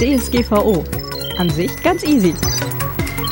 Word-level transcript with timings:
DSGVO. 0.00 0.82
An 1.36 1.50
sich 1.50 1.82
ganz 1.82 2.02
easy. 2.04 2.32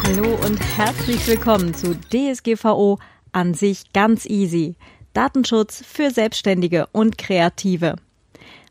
Hallo 0.04 0.34
und 0.44 0.60
herzlich 0.76 1.26
willkommen 1.26 1.72
zu 1.72 1.94
DSGVO. 1.94 2.98
An 3.33 3.55
sich 3.55 3.91
ganz 3.94 4.26
easy. 4.26 4.76
Datenschutz 5.15 5.83
für 5.83 6.10
Selbstständige 6.10 6.86
und 6.92 7.17
Kreative. 7.17 7.96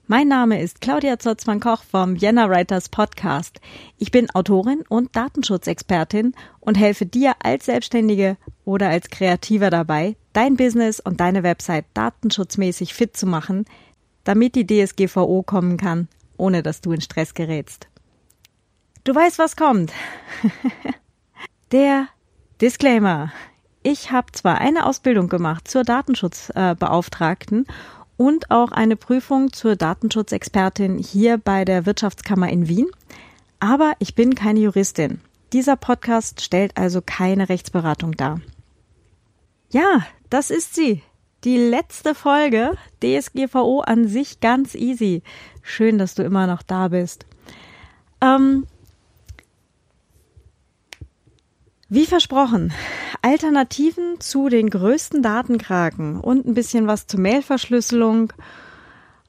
Mein 0.05 0.27
Name 0.27 0.61
ist 0.61 0.79
Claudia 0.79 1.17
Zotzmann-Koch 1.17 1.81
vom 1.81 2.21
Vienna 2.21 2.47
Writers 2.51 2.89
Podcast. 2.89 3.61
Ich 3.97 4.11
bin 4.11 4.29
Autorin 4.29 4.83
und 4.87 5.15
Datenschutzexpertin 5.15 6.35
und 6.59 6.77
helfe 6.77 7.07
dir 7.07 7.33
als 7.41 7.65
Selbstständige 7.65 8.37
oder 8.63 8.89
als 8.89 9.09
Kreativer 9.09 9.71
dabei, 9.71 10.17
dein 10.33 10.55
Business 10.55 10.99
und 10.99 11.19
deine 11.19 11.41
Website 11.41 11.85
datenschutzmäßig 11.95 12.93
fit 12.93 13.17
zu 13.17 13.25
machen, 13.25 13.65
damit 14.23 14.53
die 14.53 14.67
DSGVO 14.67 15.41
kommen 15.41 15.77
kann 15.77 16.07
ohne 16.37 16.63
dass 16.63 16.81
du 16.81 16.91
in 16.91 17.01
Stress 17.01 17.33
gerätst. 17.33 17.87
Du 19.03 19.13
weißt, 19.13 19.39
was 19.39 19.55
kommt. 19.55 19.91
Der 21.71 22.07
Disclaimer. 22.61 23.31
Ich 23.83 24.11
habe 24.11 24.31
zwar 24.31 24.59
eine 24.59 24.85
Ausbildung 24.85 25.29
gemacht 25.29 25.67
zur 25.67 25.83
Datenschutzbeauftragten 25.83 27.67
und 28.17 28.51
auch 28.51 28.71
eine 28.71 28.95
Prüfung 28.95 29.53
zur 29.53 29.75
Datenschutzexpertin 29.75 30.97
hier 30.97 31.37
bei 31.37 31.63
der 31.63 31.85
Wirtschaftskammer 31.85 32.49
in 32.49 32.67
Wien, 32.67 32.87
aber 33.59 33.93
ich 33.99 34.15
bin 34.15 34.35
keine 34.35 34.59
Juristin. 34.59 35.21
Dieser 35.53 35.77
Podcast 35.77 36.41
stellt 36.41 36.75
also 36.75 37.01
keine 37.01 37.47
Rechtsberatung 37.47 38.13
dar. 38.13 38.41
Ja, 39.69 40.05
das 40.29 40.49
ist 40.49 40.75
sie. 40.75 41.01
Die 41.43 41.57
letzte 41.57 42.15
Folge 42.15 42.73
DSGVO 43.03 43.81
an 43.81 44.07
sich 44.07 44.39
ganz 44.39 44.73
easy. 44.73 45.21
Schön, 45.61 45.97
dass 45.97 46.15
du 46.15 46.23
immer 46.23 46.47
noch 46.47 46.63
da 46.63 46.87
bist. 46.87 47.25
Ähm, 48.21 48.65
wie 51.89 52.07
versprochen, 52.07 52.73
Alternativen 53.21 54.19
zu 54.19 54.49
den 54.49 54.69
größten 54.69 55.21
Datenkraken 55.21 56.19
und 56.19 56.47
ein 56.47 56.53
bisschen 56.55 56.87
was 56.87 57.05
zur 57.07 57.19
Mailverschlüsselung 57.19 58.33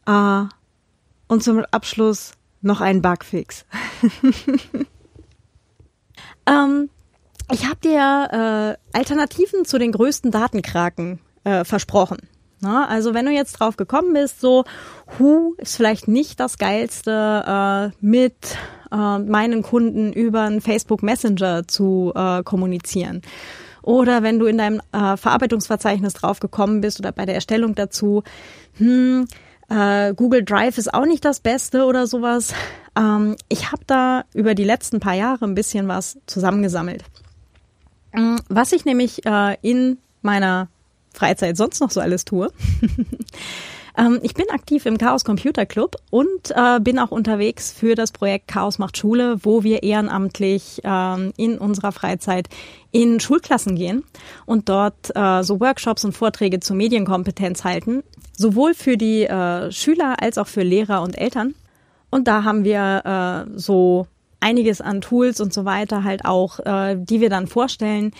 äh, 0.06 0.44
und 1.28 1.42
zum 1.42 1.64
Abschluss 1.70 2.32
noch 2.62 2.80
ein 2.80 3.02
Bugfix. 3.02 3.66
ähm, 6.46 6.88
ich 7.52 7.66
habe 7.66 7.80
dir 7.84 8.78
äh, 8.92 8.96
Alternativen 8.96 9.64
zu 9.64 9.78
den 9.78 9.92
größten 9.92 10.30
Datenkraken 10.30 11.20
äh, 11.44 11.64
versprochen. 11.64 12.18
Na, 12.60 12.88
also 12.88 13.14
wenn 13.14 13.24
du 13.24 13.32
jetzt 13.32 13.52
drauf 13.52 13.76
gekommen 13.76 14.14
bist, 14.14 14.40
so 14.40 14.64
Hu 15.18 15.54
ist 15.58 15.76
vielleicht 15.76 16.08
nicht 16.08 16.40
das 16.40 16.58
geilste, 16.58 17.92
äh, 17.92 17.96
mit 18.04 18.34
äh, 18.90 19.18
meinen 19.18 19.62
Kunden 19.62 20.12
über 20.12 20.42
einen 20.42 20.60
Facebook 20.60 21.02
Messenger 21.02 21.68
zu 21.68 22.12
äh, 22.16 22.42
kommunizieren. 22.42 23.22
Oder 23.82 24.22
wenn 24.22 24.38
du 24.38 24.46
in 24.46 24.58
deinem 24.58 24.80
äh, 24.92 25.16
Verarbeitungsverzeichnis 25.16 26.14
drauf 26.14 26.40
gekommen 26.40 26.80
bist 26.80 26.98
oder 26.98 27.12
bei 27.12 27.26
der 27.26 27.36
Erstellung 27.36 27.74
dazu, 27.74 28.22
hm, 28.76 29.26
äh, 29.68 30.14
Google 30.14 30.44
Drive 30.44 30.78
ist 30.78 30.92
auch 30.92 31.06
nicht 31.06 31.24
das 31.24 31.40
Beste 31.40 31.84
oder 31.84 32.06
sowas. 32.06 32.52
Ähm, 32.98 33.36
ich 33.48 33.70
habe 33.70 33.82
da 33.86 34.24
über 34.34 34.54
die 34.54 34.64
letzten 34.64 34.98
paar 34.98 35.14
Jahre 35.14 35.44
ein 35.44 35.54
bisschen 35.54 35.86
was 35.88 36.18
zusammengesammelt. 36.26 37.04
Hm, 38.12 38.40
was 38.48 38.72
ich 38.72 38.84
nämlich 38.84 39.24
äh, 39.24 39.56
in 39.62 39.98
meiner 40.22 40.68
Freizeit 41.12 41.56
sonst 41.56 41.80
noch 41.80 41.90
so 41.90 42.00
alles 42.00 42.24
tue. 42.24 42.50
ähm, 43.98 44.20
ich 44.22 44.34
bin 44.34 44.46
aktiv 44.50 44.86
im 44.86 44.98
Chaos 44.98 45.24
Computer 45.24 45.66
Club 45.66 45.96
und 46.10 46.50
äh, 46.50 46.80
bin 46.80 46.98
auch 46.98 47.10
unterwegs 47.10 47.72
für 47.72 47.94
das 47.94 48.12
Projekt 48.12 48.48
Chaos 48.48 48.78
macht 48.78 48.96
Schule, 48.96 49.38
wo 49.42 49.62
wir 49.62 49.82
ehrenamtlich 49.82 50.80
ähm, 50.84 51.32
in 51.36 51.58
unserer 51.58 51.92
Freizeit 51.92 52.48
in 52.92 53.20
Schulklassen 53.20 53.76
gehen 53.76 54.04
und 54.46 54.68
dort 54.68 55.14
äh, 55.14 55.42
so 55.42 55.60
Workshops 55.60 56.04
und 56.04 56.12
Vorträge 56.12 56.60
zur 56.60 56.76
Medienkompetenz 56.76 57.64
halten, 57.64 58.02
sowohl 58.32 58.74
für 58.74 58.96
die 58.96 59.24
äh, 59.24 59.70
Schüler 59.72 60.16
als 60.20 60.38
auch 60.38 60.46
für 60.46 60.62
Lehrer 60.62 61.02
und 61.02 61.18
Eltern. 61.18 61.54
Und 62.10 62.26
da 62.26 62.44
haben 62.44 62.64
wir 62.64 63.46
äh, 63.48 63.58
so 63.58 64.06
einiges 64.40 64.80
an 64.80 65.00
Tools 65.00 65.40
und 65.40 65.52
so 65.52 65.64
weiter 65.64 66.04
halt 66.04 66.24
auch, 66.24 66.60
äh, 66.60 66.96
die 66.98 67.20
wir 67.20 67.30
dann 67.30 67.46
vorstellen, 67.46 68.12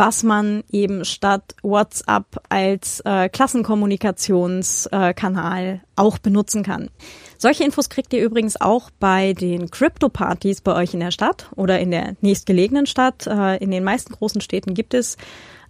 was 0.00 0.22
man 0.22 0.64
eben 0.72 1.04
statt 1.04 1.54
WhatsApp 1.62 2.40
als 2.48 3.00
äh, 3.00 3.28
Klassenkommunikationskanal 3.28 5.82
auch 5.94 6.16
benutzen 6.16 6.62
kann. 6.62 6.88
Solche 7.36 7.64
Infos 7.64 7.90
kriegt 7.90 8.14
ihr 8.14 8.24
übrigens 8.24 8.58
auch 8.58 8.88
bei 8.98 9.34
den 9.34 9.70
Crypto-Partys 9.70 10.62
bei 10.62 10.74
euch 10.74 10.94
in 10.94 11.00
der 11.00 11.10
Stadt 11.10 11.50
oder 11.54 11.78
in 11.80 11.90
der 11.90 12.16
nächstgelegenen 12.22 12.86
Stadt. 12.86 13.26
Äh, 13.26 13.58
in 13.58 13.70
den 13.70 13.84
meisten 13.84 14.14
großen 14.14 14.40
Städten 14.40 14.72
gibt 14.72 14.94
es 14.94 15.18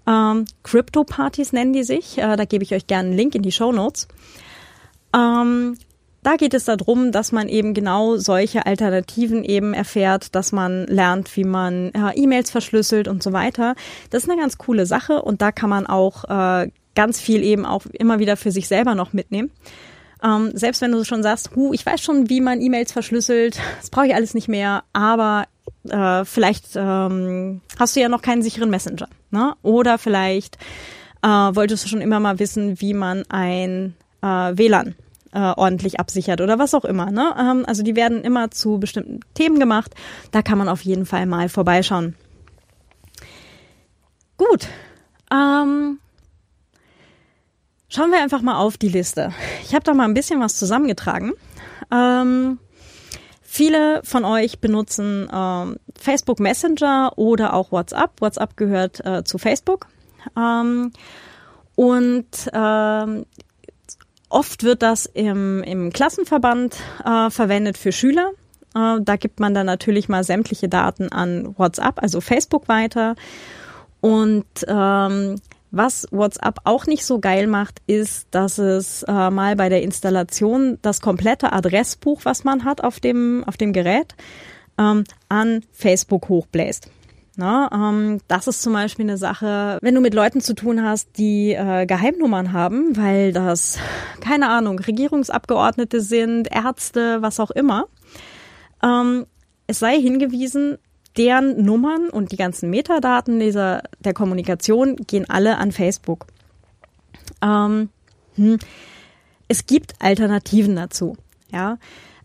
ähm, 0.07 0.45
Crypto-Partys, 0.63 1.53
nennen 1.53 1.73
die 1.73 1.83
sich. 1.83 2.19
Äh, 2.19 2.37
da 2.37 2.45
gebe 2.45 2.63
ich 2.63 2.73
euch 2.73 2.87
gerne 2.87 3.09
einen 3.09 3.17
Link 3.17 3.35
in 3.35 3.43
die 3.43 3.51
Show 3.51 3.73
Notes. 3.73 4.07
Ähm, 5.13 5.77
da 6.23 6.37
geht 6.37 6.55
es 6.55 6.65
darum, 6.67 7.13
dass 7.13 7.33
man 7.33 7.49
eben 7.49 7.73
genau 7.73 8.17
solche 8.17 8.67
Alternativen 8.67 9.43
eben 9.43 9.73
erfährt, 9.73 10.35
dass 10.35 10.53
man 10.53 10.87
lernt, 10.87 11.35
wie 11.37 11.45
man 11.45 11.93
äh, 11.93 12.15
E-Mails 12.15 12.51
verschlüsselt 12.51 13.09
und 13.09 13.23
so 13.23 13.33
weiter. 13.33 13.75
Das 14.11 14.25
ist 14.25 14.31
eine 14.31 14.41
ganz 14.41 14.59
coole 14.59 14.87
Sache 14.87 15.23
und 15.23 15.41
da 15.41 15.51
kann 15.53 15.71
man 15.71 15.87
auch 15.87 16.25
äh, 16.25 16.71
ganz 16.95 17.21
viel 17.21 17.43
eben 17.43 17.65
auch 17.65 17.87
immer 17.87 18.19
wieder 18.19 18.37
für 18.37 18.51
sich 18.51 18.69
selber 18.69 18.95
noch 18.95 19.13
mitnehmen. 19.13 19.51
Ähm, 20.23 20.51
selbst 20.53 20.83
wenn 20.83 20.93
du 20.93 21.05
schon 21.05 21.23
sagst, 21.23 21.57
hu, 21.57 21.73
ich 21.73 21.87
weiß 21.87 22.03
schon, 22.03 22.29
wie 22.29 22.43
man 22.43 22.61
E-Mails 22.61 22.93
verschlüsselt, 22.93 23.59
das 23.81 23.89
brauche 23.89 24.07
ich 24.07 24.15
alles 24.15 24.35
nicht 24.35 24.49
mehr, 24.49 24.85
aber 24.93 25.47
äh, 25.89 26.27
vielleicht 26.27 26.77
ähm, 26.77 27.63
hast 27.79 27.97
du 27.97 28.01
ja 28.01 28.11
noch 28.11 28.21
keinen 28.21 28.43
sicheren 28.43 28.69
Messenger. 28.69 29.09
Ne? 29.31 29.55
Oder 29.63 29.97
vielleicht 29.97 30.59
äh, 31.23 31.29
wolltest 31.29 31.85
du 31.85 31.89
schon 31.89 32.03
immer 32.03 32.21
mal 32.21 32.39
wissen, 32.39 32.81
wie 32.83 32.93
man 32.93 33.25
ein 33.31 33.95
äh, 34.21 34.27
WLAN 34.27 34.95
äh, 35.33 35.39
ordentlich 35.57 36.01
absichert 36.01 36.41
oder 36.41 36.59
was 36.59 36.75
auch 36.75 36.85
immer. 36.85 37.11
Ne? 37.11 37.35
Ähm, 37.39 37.65
also 37.67 37.83
die 37.83 37.97
werden 37.97 38.23
immer 38.23 38.51
zu 38.51 38.79
bestimmten 38.79 39.21
Themen 39.35 39.59
gemacht. 39.59 39.95
Da 40.31 40.43
kann 40.43 40.59
man 40.59 40.69
auf 40.69 40.83
jeden 40.83 41.07
Fall 41.07 41.27
mal 41.27 41.49
vorbeischauen. 41.49 42.17
Gut. 44.37 44.69
Ähm, 45.31 45.99
schauen 47.89 48.11
wir 48.11 48.23
einfach 48.23 48.43
mal 48.43 48.57
auf 48.57 48.79
die 48.79 48.89
Liste. 48.89 49.33
Ich 49.63 49.75
habe 49.75 49.85
da 49.85 49.95
mal 49.95 50.05
ein 50.05 50.15
bisschen 50.15 50.41
was 50.41 50.59
zusammengetragen. 50.59 51.33
Ähm, 51.93 52.59
viele 53.43 54.01
von 54.03 54.25
euch 54.25 54.61
benutzen 54.61 55.29
ähm, 55.33 55.77
Facebook 55.99 56.41
Messenger 56.41 57.13
oder 57.17 57.55
auch 57.55 57.71
WhatsApp. 57.71 58.21
WhatsApp 58.21 58.57
gehört 58.57 59.05
äh, 59.05 59.25
zu 59.25 59.39
Facebook. 59.39 59.87
Ähm, 60.37 60.93
und 61.77 62.51
ähm, 62.53 63.27
Oft 64.31 64.63
wird 64.63 64.83
das 64.83 65.07
im, 65.07 65.63
im 65.65 65.93
Klassenverband 65.93 66.77
äh, 67.05 67.31
verwendet 67.31 67.77
für 67.77 67.91
Schüler. 67.91 68.31
Äh, 68.77 69.01
da 69.03 69.17
gibt 69.17 69.41
man 69.41 69.55
dann 69.55 69.67
natürlich 69.67 70.09
mal 70.09 70.23
sämtliche 70.23 70.69
Daten 70.69 71.11
an 71.11 71.55
WhatsApp, 71.59 72.01
also 72.01 72.21
Facebook 72.21 72.69
weiter. 72.69 73.17
Und 74.01 74.47
ähm, 74.69 75.37
was 75.73 76.07
WhatsApp 76.13 76.61
auch 76.65 76.87
nicht 76.87 77.05
so 77.05 77.19
geil 77.19 77.49
macht, 77.49 77.83
ist, 77.89 78.29
dass 78.31 78.59
es 78.59 79.03
äh, 79.03 79.31
mal 79.31 79.57
bei 79.57 79.69
der 79.69 79.83
Installation 79.83 80.79
das 80.81 81.01
komplette 81.01 81.53
Adressbuch, 81.53 82.21
was 82.25 82.45
man 82.45 82.65
hat 82.65 82.83
auf 82.83 83.01
dem, 83.01 83.43
auf 83.47 83.57
dem 83.57 83.73
Gerät, 83.73 84.15
ähm, 84.79 85.05
an 85.29 85.65
Facebook 85.73 86.29
hochbläst. 86.29 86.89
Na, 87.41 87.71
ähm, 87.73 88.21
das 88.29 88.49
ist 88.49 88.61
zum 88.61 88.75
Beispiel 88.75 89.07
eine 89.07 89.17
Sache, 89.17 89.79
wenn 89.81 89.95
du 89.95 90.03
mit 90.03 90.13
Leuten 90.13 90.43
zu 90.43 90.55
tun 90.55 90.85
hast, 90.85 91.17
die 91.17 91.55
äh, 91.55 91.87
Geheimnummern 91.87 92.53
haben, 92.53 92.95
weil 92.99 93.33
das, 93.33 93.79
keine 94.21 94.51
Ahnung, 94.51 94.79
Regierungsabgeordnete 94.79 96.03
sind, 96.03 96.55
Ärzte, 96.55 97.23
was 97.23 97.41
auch 97.41 97.51
immer. 97.51 97.87
Ähm, 98.83 99.25
es 99.67 99.79
sei 99.79 99.99
hingewiesen, 99.99 100.77
deren 101.17 101.65
Nummern 101.65 102.11
und 102.11 102.31
die 102.31 102.37
ganzen 102.37 102.69
Metadaten 102.69 103.41
dieser, 103.41 103.85
der 104.01 104.13
Kommunikation 104.13 104.97
gehen 104.97 105.25
alle 105.31 105.57
an 105.57 105.73
Facebook. 105.73 106.27
Ähm, 107.41 107.89
hm. 108.35 108.59
Es 109.49 109.65
gibt 109.65 109.95
Alternativen 109.99 110.77
dazu. 110.77 111.17
Ja, 111.51 111.79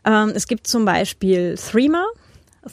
ähm, 0.03 0.33
es 0.35 0.45
gibt 0.45 0.67
zum 0.67 0.83
Beispiel 0.83 1.55
Threema. 1.55 2.03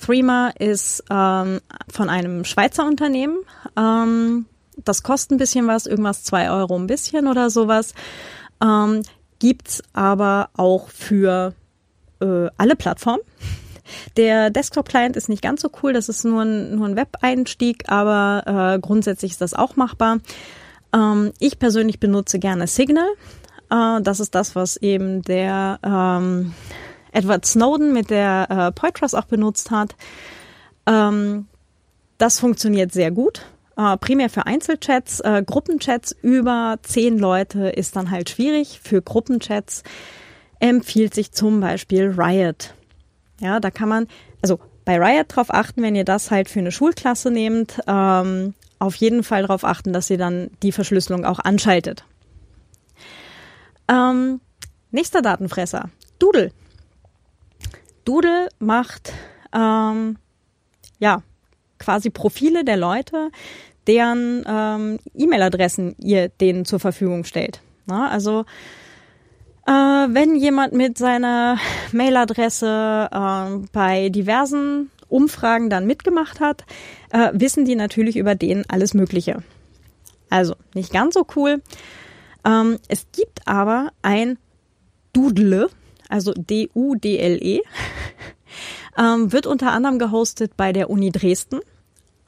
Threema 0.00 0.52
ist 0.58 1.04
ähm, 1.10 1.60
von 1.88 2.08
einem 2.08 2.44
Schweizer 2.44 2.86
Unternehmen. 2.86 3.38
Ähm, 3.76 4.46
das 4.76 5.02
kostet 5.02 5.32
ein 5.32 5.38
bisschen 5.38 5.66
was, 5.66 5.86
irgendwas 5.86 6.24
zwei 6.24 6.50
Euro 6.50 6.76
ein 6.76 6.86
bisschen 6.86 7.26
oder 7.26 7.50
sowas. 7.50 7.94
Ähm, 8.62 9.02
gibt's 9.38 9.82
aber 9.92 10.50
auch 10.54 10.88
für 10.88 11.54
äh, 12.20 12.48
alle 12.56 12.76
Plattformen. 12.76 13.22
Der 14.16 14.50
Desktop-Client 14.50 15.16
ist 15.16 15.28
nicht 15.28 15.42
ganz 15.42 15.60
so 15.60 15.70
cool, 15.82 15.92
das 15.92 16.08
ist 16.08 16.24
nur 16.24 16.42
ein, 16.42 16.76
nur 16.76 16.86
ein 16.86 16.96
Web-Einstieg, 16.96 17.84
aber 17.88 18.74
äh, 18.74 18.78
grundsätzlich 18.78 19.32
ist 19.32 19.40
das 19.40 19.54
auch 19.54 19.76
machbar. 19.76 20.18
Ähm, 20.94 21.32
ich 21.40 21.58
persönlich 21.58 22.00
benutze 22.00 22.38
gerne 22.38 22.66
Signal. 22.66 23.08
Äh, 23.70 24.00
das 24.02 24.20
ist 24.20 24.34
das, 24.34 24.54
was 24.54 24.76
eben 24.76 25.22
der 25.22 25.80
ähm, 25.82 26.54
Edward 27.12 27.46
Snowden 27.46 27.92
mit 27.92 28.10
der 28.10 28.46
äh, 28.50 28.72
Poitras 28.72 29.14
auch 29.14 29.26
benutzt 29.26 29.70
hat. 29.70 29.94
Ähm, 30.86 31.46
das 32.18 32.40
funktioniert 32.40 32.92
sehr 32.92 33.10
gut. 33.10 33.42
Äh, 33.76 33.96
primär 33.98 34.30
für 34.30 34.46
Einzelchats. 34.46 35.20
Äh, 35.20 35.42
Gruppenchats 35.46 36.14
über 36.22 36.78
zehn 36.82 37.18
Leute 37.18 37.68
ist 37.68 37.96
dann 37.96 38.10
halt 38.10 38.30
schwierig. 38.30 38.80
Für 38.82 39.02
Gruppenchats 39.02 39.82
empfiehlt 40.58 41.14
sich 41.14 41.32
zum 41.32 41.60
Beispiel 41.60 42.14
Riot. 42.16 42.74
Ja, 43.40 43.60
da 43.60 43.70
kann 43.70 43.88
man, 43.88 44.06
also 44.40 44.60
bei 44.84 44.98
Riot 44.98 45.36
drauf 45.36 45.52
achten, 45.52 45.82
wenn 45.82 45.96
ihr 45.96 46.04
das 46.04 46.30
halt 46.30 46.48
für 46.48 46.60
eine 46.60 46.72
Schulklasse 46.72 47.30
nehmt, 47.30 47.80
ähm, 47.86 48.54
auf 48.78 48.94
jeden 48.96 49.22
Fall 49.22 49.42
darauf 49.42 49.64
achten, 49.64 49.92
dass 49.92 50.10
ihr 50.10 50.18
dann 50.18 50.50
die 50.62 50.72
Verschlüsselung 50.72 51.24
auch 51.24 51.38
anschaltet. 51.38 52.04
Ähm, 53.88 54.40
nächster 54.90 55.22
Datenfresser, 55.22 55.90
Doodle. 56.18 56.52
Doodle 58.04 58.48
macht 58.58 59.12
ähm, 59.54 60.16
ja 60.98 61.22
quasi 61.78 62.10
Profile 62.10 62.64
der 62.64 62.76
Leute, 62.76 63.30
deren 63.86 64.44
ähm, 64.46 64.98
E-Mail-Adressen 65.14 65.96
ihr 65.98 66.28
denen 66.28 66.64
zur 66.64 66.80
Verfügung 66.80 67.24
stellt. 67.24 67.60
Na, 67.86 68.08
also 68.08 68.44
äh, 69.66 69.70
wenn 69.70 70.36
jemand 70.36 70.72
mit 70.72 70.98
seiner 70.98 71.58
Mailadresse 71.92 73.08
äh, 73.12 73.66
bei 73.72 74.08
diversen 74.08 74.90
Umfragen 75.08 75.68
dann 75.68 75.86
mitgemacht 75.86 76.40
hat, 76.40 76.64
äh, 77.10 77.30
wissen 77.32 77.64
die 77.64 77.76
natürlich 77.76 78.16
über 78.16 78.34
den 78.34 78.64
alles 78.68 78.94
Mögliche. 78.94 79.42
Also 80.30 80.54
nicht 80.74 80.92
ganz 80.92 81.14
so 81.14 81.26
cool. 81.36 81.62
Ähm, 82.44 82.78
es 82.88 83.06
gibt 83.12 83.46
aber 83.46 83.90
ein 84.00 84.38
Doodle, 85.12 85.68
also 86.12 86.32
D-U-D-L-E, 86.36 87.60
ähm, 88.98 89.32
wird 89.32 89.46
unter 89.46 89.72
anderem 89.72 89.98
gehostet 89.98 90.56
bei 90.56 90.72
der 90.72 90.90
Uni 90.90 91.10
Dresden, 91.10 91.60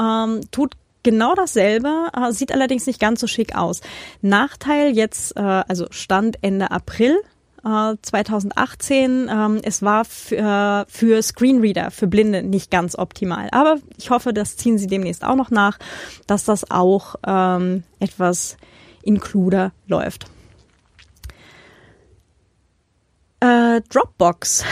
ähm, 0.00 0.40
tut 0.50 0.74
genau 1.02 1.34
dasselbe, 1.34 2.08
äh, 2.16 2.32
sieht 2.32 2.52
allerdings 2.52 2.86
nicht 2.86 2.98
ganz 2.98 3.20
so 3.20 3.26
schick 3.26 3.54
aus. 3.54 3.80
Nachteil 4.22 4.96
jetzt, 4.96 5.36
äh, 5.36 5.40
also 5.40 5.86
Stand 5.90 6.38
Ende 6.42 6.70
April 6.70 7.16
2018. 7.64 9.28
Äh, 9.28 9.32
ähm, 9.32 9.60
es 9.62 9.82
war 9.82 10.04
für, 10.04 10.84
für 10.88 11.22
Screenreader, 11.22 11.90
für 11.90 12.06
Blinde 12.06 12.42
nicht 12.42 12.70
ganz 12.70 12.96
optimal. 12.98 13.48
Aber 13.52 13.78
ich 13.96 14.10
hoffe, 14.10 14.34
das 14.34 14.56
ziehen 14.56 14.76
sie 14.76 14.86
demnächst 14.86 15.24
auch 15.24 15.36
noch 15.36 15.50
nach, 15.50 15.78
dass 16.26 16.44
das 16.44 16.70
auch 16.70 17.14
ähm, 17.26 17.84
etwas 18.00 18.58
inkluder 19.02 19.72
läuft. 19.86 20.26
Äh, 23.44 23.82
Dropbox. 23.90 24.64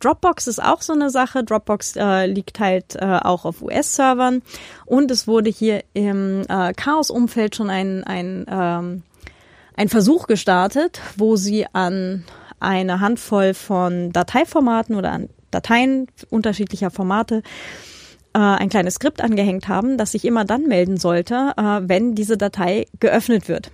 Dropbox 0.00 0.46
ist 0.46 0.62
auch 0.62 0.80
so 0.80 0.94
eine 0.94 1.10
Sache. 1.10 1.44
Dropbox 1.44 1.96
äh, 1.96 2.24
liegt 2.24 2.60
halt 2.60 2.96
äh, 2.96 3.04
auch 3.04 3.44
auf 3.44 3.60
US-Servern 3.60 4.40
und 4.86 5.10
es 5.10 5.28
wurde 5.28 5.50
hier 5.50 5.84
im 5.92 6.42
äh, 6.48 6.72
Chaos-Umfeld 6.72 7.56
schon 7.56 7.68
ein, 7.68 8.04
ein, 8.04 8.46
ähm, 8.48 9.02
ein 9.76 9.90
Versuch 9.90 10.28
gestartet, 10.28 11.02
wo 11.18 11.36
sie 11.36 11.66
an 11.74 12.24
eine 12.58 13.00
Handvoll 13.00 13.52
von 13.52 14.12
Dateiformaten 14.12 14.96
oder 14.96 15.12
an 15.12 15.28
Dateien 15.50 16.06
unterschiedlicher 16.30 16.90
Formate 16.90 17.42
äh, 18.32 18.38
ein 18.38 18.70
kleines 18.70 18.94
Skript 18.94 19.20
angehängt 19.20 19.68
haben, 19.68 19.98
das 19.98 20.12
sich 20.12 20.24
immer 20.24 20.46
dann 20.46 20.62
melden 20.62 20.96
sollte, 20.96 21.52
äh, 21.58 21.80
wenn 21.82 22.14
diese 22.14 22.38
Datei 22.38 22.86
geöffnet 22.98 23.46
wird. 23.48 23.70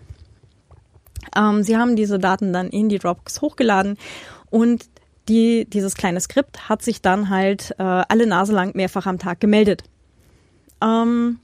Ähm, 1.36 1.62
sie 1.62 1.76
haben 1.76 1.96
diese 1.96 2.18
Daten 2.18 2.52
dann 2.52 2.68
in 2.68 2.88
die 2.88 2.98
Dropbox 2.98 3.40
hochgeladen 3.40 3.96
und 4.52 4.84
die, 5.28 5.64
dieses 5.64 5.94
kleine 5.94 6.20
Skript 6.20 6.68
hat 6.68 6.82
sich 6.82 7.00
dann 7.00 7.30
halt 7.30 7.74
äh, 7.78 7.82
alle 7.82 8.26
Nase 8.26 8.52
lang 8.52 8.76
mehrfach 8.76 9.06
am 9.06 9.18
Tag 9.18 9.40
gemeldet. 9.40 9.82
Ähm, 10.82 11.38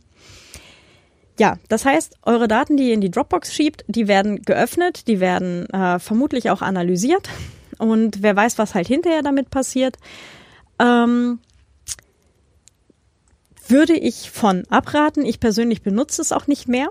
ja, 1.39 1.57
das 1.69 1.85
heißt, 1.85 2.17
eure 2.23 2.49
Daten, 2.49 2.77
die 2.77 2.89
ihr 2.89 2.95
in 2.95 3.01
die 3.01 3.11
Dropbox 3.11 3.55
schiebt, 3.55 3.85
die 3.87 4.09
werden 4.09 4.43
geöffnet, 4.43 5.07
die 5.07 5.21
werden 5.21 5.67
äh, 5.71 5.99
vermutlich 5.99 6.51
auch 6.51 6.61
analysiert 6.61 7.29
und 7.79 8.23
wer 8.23 8.37
weiß, 8.37 8.59
was 8.59 8.75
halt 8.75 8.89
hinterher 8.89 9.23
damit 9.23 9.49
passiert. 9.49 9.97
Ähm, 10.79 11.39
würde 13.69 13.95
ich 13.95 14.31
von 14.31 14.65
abraten. 14.69 15.25
Ich 15.25 15.41
persönlich 15.41 15.83
benutze 15.83 16.21
es 16.21 16.33
auch 16.33 16.47
nicht 16.47 16.69
mehr. 16.69 16.89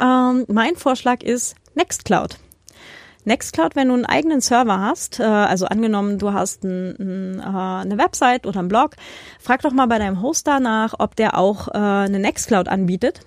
Ähm, 0.00 0.44
mein 0.48 0.76
Vorschlag 0.76 1.22
ist 1.22 1.56
Nextcloud. 1.74 2.38
Nextcloud, 3.24 3.76
wenn 3.76 3.88
du 3.88 3.94
einen 3.94 4.06
eigenen 4.06 4.40
Server 4.40 4.80
hast, 4.80 5.20
äh, 5.20 5.24
also 5.24 5.66
angenommen, 5.66 6.18
du 6.18 6.32
hast 6.32 6.64
ein, 6.64 7.40
äh, 7.40 7.42
eine 7.42 7.98
Website 7.98 8.46
oder 8.46 8.58
einen 8.58 8.68
Blog, 8.68 8.96
frag 9.38 9.62
doch 9.62 9.72
mal 9.72 9.86
bei 9.86 9.98
deinem 9.98 10.22
Hoster 10.22 10.60
nach, 10.60 10.94
ob 10.98 11.16
der 11.16 11.38
auch 11.38 11.68
äh, 11.68 11.72
eine 11.72 12.18
Nextcloud 12.18 12.68
anbietet. 12.68 13.20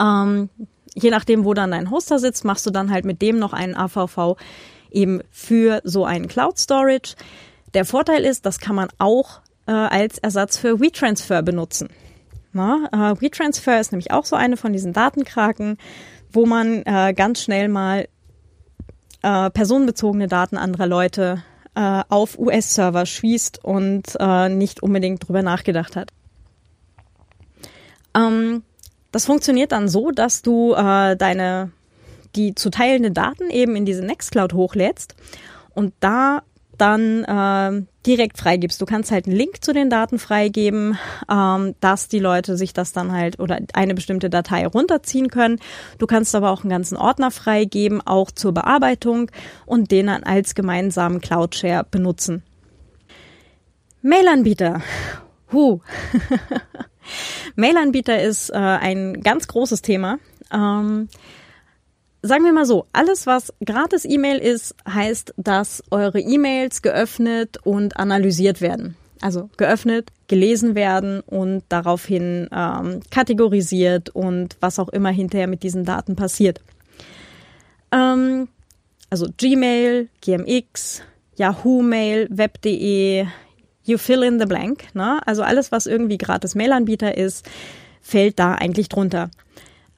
Ähm, 0.00 0.48
je 0.94 1.10
nachdem, 1.10 1.44
wo 1.44 1.54
dann 1.54 1.70
dein 1.70 1.90
Hoster 1.90 2.18
sitzt, 2.18 2.44
machst 2.44 2.66
du 2.66 2.70
dann 2.70 2.90
halt 2.90 3.04
mit 3.04 3.22
dem 3.22 3.38
noch 3.38 3.52
einen 3.52 3.76
AVV 3.76 4.36
eben 4.90 5.20
für 5.30 5.80
so 5.84 6.04
einen 6.04 6.28
Cloud 6.28 6.58
Storage. 6.58 7.14
Der 7.74 7.84
Vorteil 7.84 8.24
ist, 8.24 8.46
das 8.46 8.58
kann 8.58 8.74
man 8.74 8.88
auch 8.98 9.40
äh, 9.66 9.72
als 9.72 10.18
Ersatz 10.18 10.56
für 10.56 10.80
WeTransfer 10.80 11.42
benutzen. 11.42 11.88
Na, 12.52 12.88
äh, 12.92 13.20
WeTransfer 13.20 13.78
ist 13.78 13.92
nämlich 13.92 14.10
auch 14.10 14.24
so 14.24 14.34
eine 14.34 14.56
von 14.56 14.72
diesen 14.72 14.92
Datenkraken, 14.92 15.78
wo 16.32 16.46
man 16.46 16.82
äh, 16.84 17.14
ganz 17.14 17.42
schnell 17.42 17.68
mal 17.68 18.08
äh, 19.22 19.50
personenbezogene 19.50 20.28
Daten 20.28 20.56
anderer 20.56 20.86
Leute 20.86 21.42
äh, 21.74 22.02
auf 22.08 22.38
US-Server 22.38 23.06
schießt 23.06 23.64
und 23.64 24.16
äh, 24.18 24.48
nicht 24.48 24.82
unbedingt 24.82 25.26
drüber 25.26 25.42
nachgedacht 25.42 25.96
hat. 25.96 26.10
Ähm, 28.14 28.62
das 29.12 29.26
funktioniert 29.26 29.72
dann 29.72 29.88
so, 29.88 30.10
dass 30.10 30.42
du 30.42 30.74
äh, 30.74 31.16
deine 31.16 31.70
die 32.36 32.54
zu 32.54 32.70
teilende 32.70 33.10
Daten 33.10 33.50
eben 33.50 33.76
in 33.76 33.84
diese 33.84 34.04
Nextcloud 34.04 34.52
hochlädst 34.52 35.16
und 35.74 35.92
da 36.00 36.42
dann 36.78 37.24
äh, 37.24 37.86
direkt 38.06 38.38
freigibst. 38.38 38.80
Du 38.80 38.86
kannst 38.86 39.10
halt 39.10 39.26
einen 39.26 39.36
Link 39.36 39.62
zu 39.62 39.72
den 39.72 39.90
Daten 39.90 40.18
freigeben, 40.18 40.98
ähm, 41.30 41.74
dass 41.80 42.08
die 42.08 42.18
Leute 42.18 42.56
sich 42.56 42.72
das 42.72 42.92
dann 42.92 43.12
halt 43.12 43.38
oder 43.38 43.58
eine 43.74 43.94
bestimmte 43.94 44.30
Datei 44.30 44.66
runterziehen 44.66 45.28
können. 45.28 45.58
Du 45.98 46.06
kannst 46.06 46.34
aber 46.34 46.50
auch 46.50 46.62
einen 46.62 46.70
ganzen 46.70 46.96
Ordner 46.96 47.30
freigeben, 47.30 48.00
auch 48.00 48.30
zur 48.30 48.52
Bearbeitung 48.52 49.30
und 49.66 49.90
den 49.90 50.06
dann 50.06 50.22
als 50.24 50.54
gemeinsamen 50.54 51.20
Cloud-Share 51.20 51.86
benutzen. 51.90 52.42
Mailanbieter. 54.02 54.80
Huh. 55.52 55.80
Mailanbieter 57.56 58.22
ist 58.22 58.50
äh, 58.50 58.56
ein 58.56 59.20
ganz 59.20 59.46
großes 59.46 59.82
Thema. 59.82 60.18
Ähm, 60.52 61.08
sagen 62.22 62.44
wir 62.44 62.52
mal 62.52 62.66
so, 62.66 62.86
alles 62.92 63.26
was 63.26 63.52
gratis 63.64 64.04
E-Mail 64.04 64.38
ist, 64.38 64.74
heißt, 64.88 65.34
dass 65.36 65.82
eure 65.90 66.20
E-Mails 66.20 66.82
geöffnet 66.82 67.58
und 67.64 67.96
analysiert 67.96 68.60
werden. 68.60 68.96
Also 69.22 69.50
geöffnet, 69.58 70.10
gelesen 70.28 70.74
werden 70.74 71.20
und 71.20 71.62
daraufhin 71.68 72.48
ähm, 72.52 73.00
kategorisiert 73.10 74.10
und 74.10 74.56
was 74.60 74.78
auch 74.78 74.88
immer 74.88 75.10
hinterher 75.10 75.46
mit 75.46 75.62
diesen 75.62 75.84
Daten 75.84 76.16
passiert. 76.16 76.60
Ähm, 77.92 78.48
also 79.10 79.26
Gmail, 79.36 80.08
GMX, 80.22 81.02
Yahoo 81.36 81.82
Mail, 81.82 82.28
Web.de, 82.30 83.26
you 83.84 83.98
fill 83.98 84.22
in 84.22 84.38
the 84.38 84.46
blank. 84.46 84.84
Ne? 84.94 85.20
Also 85.26 85.42
alles, 85.42 85.70
was 85.70 85.86
irgendwie 85.86 86.16
gratis 86.16 86.54
Mailanbieter 86.54 87.16
ist, 87.16 87.46
fällt 88.00 88.38
da 88.38 88.54
eigentlich 88.54 88.88
drunter. 88.88 89.30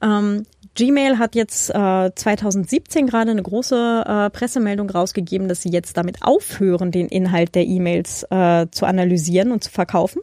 Ähm, 0.01 0.45
Gmail 0.75 1.19
hat 1.19 1.35
jetzt 1.35 1.69
äh, 1.69 2.11
2017 2.15 3.05
gerade 3.07 3.31
eine 3.31 3.43
große 3.43 4.03
äh, 4.05 4.29
Pressemeldung 4.31 4.89
rausgegeben, 4.89 5.47
dass 5.47 5.61
sie 5.61 5.69
jetzt 5.69 5.97
damit 5.97 6.23
aufhören, 6.23 6.91
den 6.91 7.07
Inhalt 7.07 7.53
der 7.53 7.65
E-Mails 7.65 8.23
äh, 8.31 8.67
zu 8.71 8.85
analysieren 8.85 9.51
und 9.51 9.63
zu 9.63 9.69
verkaufen. 9.69 10.21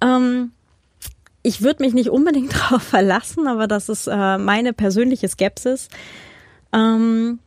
Ähm, 0.00 0.52
ich 1.42 1.62
würde 1.62 1.82
mich 1.82 1.94
nicht 1.94 2.10
unbedingt 2.10 2.52
darauf 2.70 2.82
verlassen, 2.82 3.48
aber 3.48 3.66
das 3.66 3.88
ist 3.88 4.06
äh, 4.06 4.38
meine 4.38 4.72
persönliche 4.72 5.28
Skepsis. 5.28 5.88
Ähm, 6.72 7.40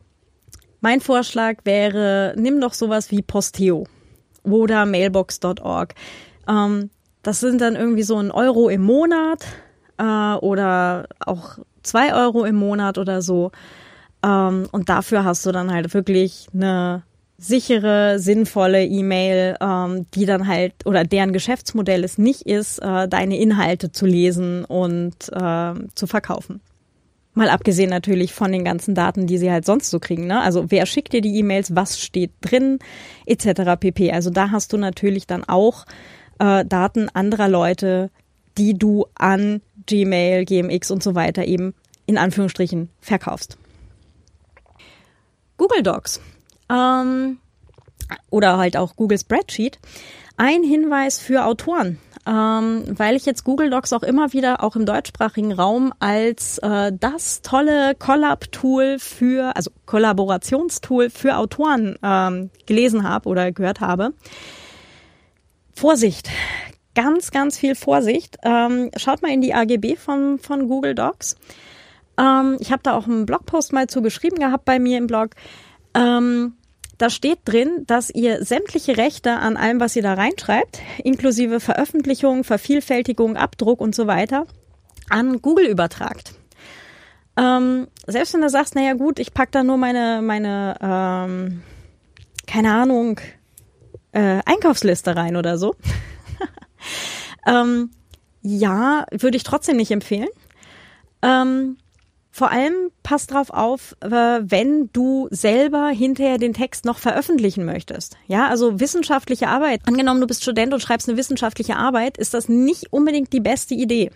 mein 0.80 1.00
Vorschlag 1.00 1.58
wäre, 1.64 2.34
nimm 2.36 2.60
doch 2.60 2.74
sowas 2.74 3.10
wie 3.10 3.22
Posteo 3.22 3.86
oder 4.42 4.84
mailbox.org. 4.84 5.94
Ähm, 6.48 6.90
das 7.22 7.40
sind 7.40 7.60
dann 7.60 7.76
irgendwie 7.76 8.02
so 8.02 8.16
ein 8.16 8.30
Euro 8.30 8.68
im 8.68 8.82
Monat 8.82 9.44
äh, 10.00 10.34
oder 10.38 11.06
auch 11.20 11.58
zwei 11.82 12.14
Euro 12.14 12.44
im 12.44 12.56
Monat 12.56 12.98
oder 12.98 13.22
so. 13.22 13.52
Ähm, 14.24 14.66
und 14.72 14.88
dafür 14.88 15.24
hast 15.24 15.44
du 15.46 15.52
dann 15.52 15.72
halt 15.72 15.92
wirklich 15.94 16.48
eine 16.54 17.02
sichere, 17.38 18.18
sinnvolle 18.18 18.84
E-Mail, 18.84 19.56
ähm, 19.60 20.06
die 20.14 20.26
dann 20.26 20.46
halt 20.46 20.74
oder 20.84 21.04
deren 21.04 21.32
Geschäftsmodell 21.32 22.04
es 22.04 22.18
nicht 22.18 22.42
ist, 22.42 22.78
äh, 22.80 23.08
deine 23.08 23.38
Inhalte 23.38 23.92
zu 23.92 24.06
lesen 24.06 24.64
und 24.66 25.14
äh, 25.32 25.72
zu 25.94 26.06
verkaufen. 26.06 26.60
Mal 27.32 27.48
abgesehen 27.48 27.88
natürlich 27.88 28.34
von 28.34 28.52
den 28.52 28.64
ganzen 28.64 28.94
Daten, 28.94 29.26
die 29.26 29.38
sie 29.38 29.50
halt 29.50 29.64
sonst 29.64 29.90
so 29.90 30.00
kriegen. 30.00 30.26
Ne? 30.26 30.40
Also 30.40 30.70
wer 30.70 30.84
schickt 30.84 31.12
dir 31.12 31.22
die 31.22 31.38
E-Mails, 31.38 31.74
was 31.74 31.98
steht 31.98 32.32
drin, 32.42 32.78
etc. 33.24 33.78
pp. 33.78 34.12
Also 34.12 34.28
da 34.30 34.50
hast 34.50 34.72
du 34.72 34.76
natürlich 34.76 35.26
dann 35.26 35.44
auch 35.44 35.86
äh, 36.40 36.66
Daten 36.66 37.08
anderer 37.08 37.48
Leute, 37.48 38.10
die 38.58 38.74
du 38.74 39.06
an 39.14 39.62
Gmail, 39.86 40.44
GMX 40.44 40.90
und 40.90 41.02
so 41.02 41.14
weiter 41.14 41.44
eben 41.44 41.74
in 42.06 42.18
Anführungsstrichen 42.18 42.90
verkaufst. 43.00 43.56
Google 45.56 45.82
Docs 45.82 46.20
ähm, 46.70 47.38
oder 48.30 48.58
halt 48.58 48.76
auch 48.76 48.96
Google 48.96 49.18
Spreadsheet. 49.18 49.78
Ein 50.36 50.62
Hinweis 50.62 51.18
für 51.18 51.44
Autoren, 51.44 51.98
ähm, 52.26 52.84
weil 52.88 53.14
ich 53.14 53.26
jetzt 53.26 53.44
Google 53.44 53.68
Docs 53.68 53.92
auch 53.92 54.02
immer 54.02 54.32
wieder 54.32 54.64
auch 54.64 54.74
im 54.74 54.86
deutschsprachigen 54.86 55.52
Raum 55.52 55.92
als 55.98 56.56
äh, 56.58 56.92
das 56.98 57.42
tolle 57.42 57.94
Collab-Tool 57.94 58.98
für, 58.98 59.54
also 59.54 59.70
Kollaborationstool 59.84 61.10
für 61.10 61.36
Autoren 61.36 61.98
ähm, 62.02 62.50
gelesen 62.64 63.06
habe 63.06 63.28
oder 63.28 63.52
gehört 63.52 63.80
habe. 63.80 64.14
Vorsicht, 65.74 66.30
ganz, 66.94 67.30
ganz 67.30 67.58
viel 67.58 67.74
Vorsicht. 67.74 68.38
Ähm, 68.42 68.90
schaut 68.96 69.22
mal 69.22 69.30
in 69.30 69.40
die 69.40 69.54
AGB 69.54 69.96
von, 69.96 70.38
von 70.38 70.68
Google 70.68 70.94
Docs. 70.94 71.36
Ähm, 72.18 72.56
ich 72.60 72.72
habe 72.72 72.82
da 72.82 72.94
auch 72.96 73.06
einen 73.06 73.26
Blogpost 73.26 73.72
mal 73.72 73.86
zu 73.86 74.02
geschrieben 74.02 74.38
gehabt 74.38 74.64
bei 74.64 74.78
mir 74.78 74.98
im 74.98 75.06
Blog. 75.06 75.30
Ähm, 75.94 76.54
da 76.98 77.08
steht 77.08 77.38
drin, 77.46 77.84
dass 77.86 78.10
ihr 78.10 78.44
sämtliche 78.44 78.98
Rechte 78.98 79.32
an 79.32 79.56
allem, 79.56 79.80
was 79.80 79.96
ihr 79.96 80.02
da 80.02 80.14
reinschreibt, 80.14 80.80
inklusive 81.02 81.58
Veröffentlichung, 81.58 82.44
Vervielfältigung, 82.44 83.36
Abdruck 83.36 83.80
und 83.80 83.94
so 83.94 84.06
weiter, 84.06 84.46
an 85.08 85.40
Google 85.40 85.66
übertragt. 85.66 86.34
Ähm, 87.38 87.86
selbst 88.06 88.34
wenn 88.34 88.42
du 88.42 88.50
sagst, 88.50 88.74
naja 88.74 88.92
gut, 88.92 89.18
ich 89.18 89.32
pack 89.32 89.50
da 89.50 89.62
nur 89.62 89.78
meine, 89.78 90.20
meine, 90.22 90.76
ähm, 90.82 91.62
keine 92.46 92.74
Ahnung, 92.74 93.18
äh, 94.12 94.40
Einkaufsliste 94.44 95.16
rein 95.16 95.36
oder 95.36 95.56
so. 95.56 95.76
Ähm, 97.46 97.90
ja, 98.42 99.06
würde 99.10 99.36
ich 99.36 99.42
trotzdem 99.42 99.76
nicht 99.76 99.90
empfehlen. 99.90 100.28
Ähm, 101.22 101.76
vor 102.32 102.50
allem 102.50 102.90
pass 103.02 103.26
drauf 103.26 103.50
auf, 103.50 103.96
äh, 104.00 104.08
wenn 104.08 104.88
du 104.92 105.28
selber 105.30 105.88
hinterher 105.88 106.38
den 106.38 106.54
Text 106.54 106.84
noch 106.84 106.98
veröffentlichen 106.98 107.64
möchtest. 107.64 108.16
Ja, 108.28 108.48
also 108.48 108.78
wissenschaftliche 108.78 109.48
Arbeit. 109.48 109.82
Angenommen, 109.86 110.20
du 110.20 110.26
bist 110.26 110.42
Student 110.42 110.72
und 110.72 110.80
schreibst 110.80 111.08
eine 111.08 111.18
wissenschaftliche 111.18 111.76
Arbeit, 111.76 112.16
ist 112.16 112.32
das 112.32 112.48
nicht 112.48 112.92
unbedingt 112.92 113.32
die 113.32 113.40
beste 113.40 113.74
Idee. 113.74 114.10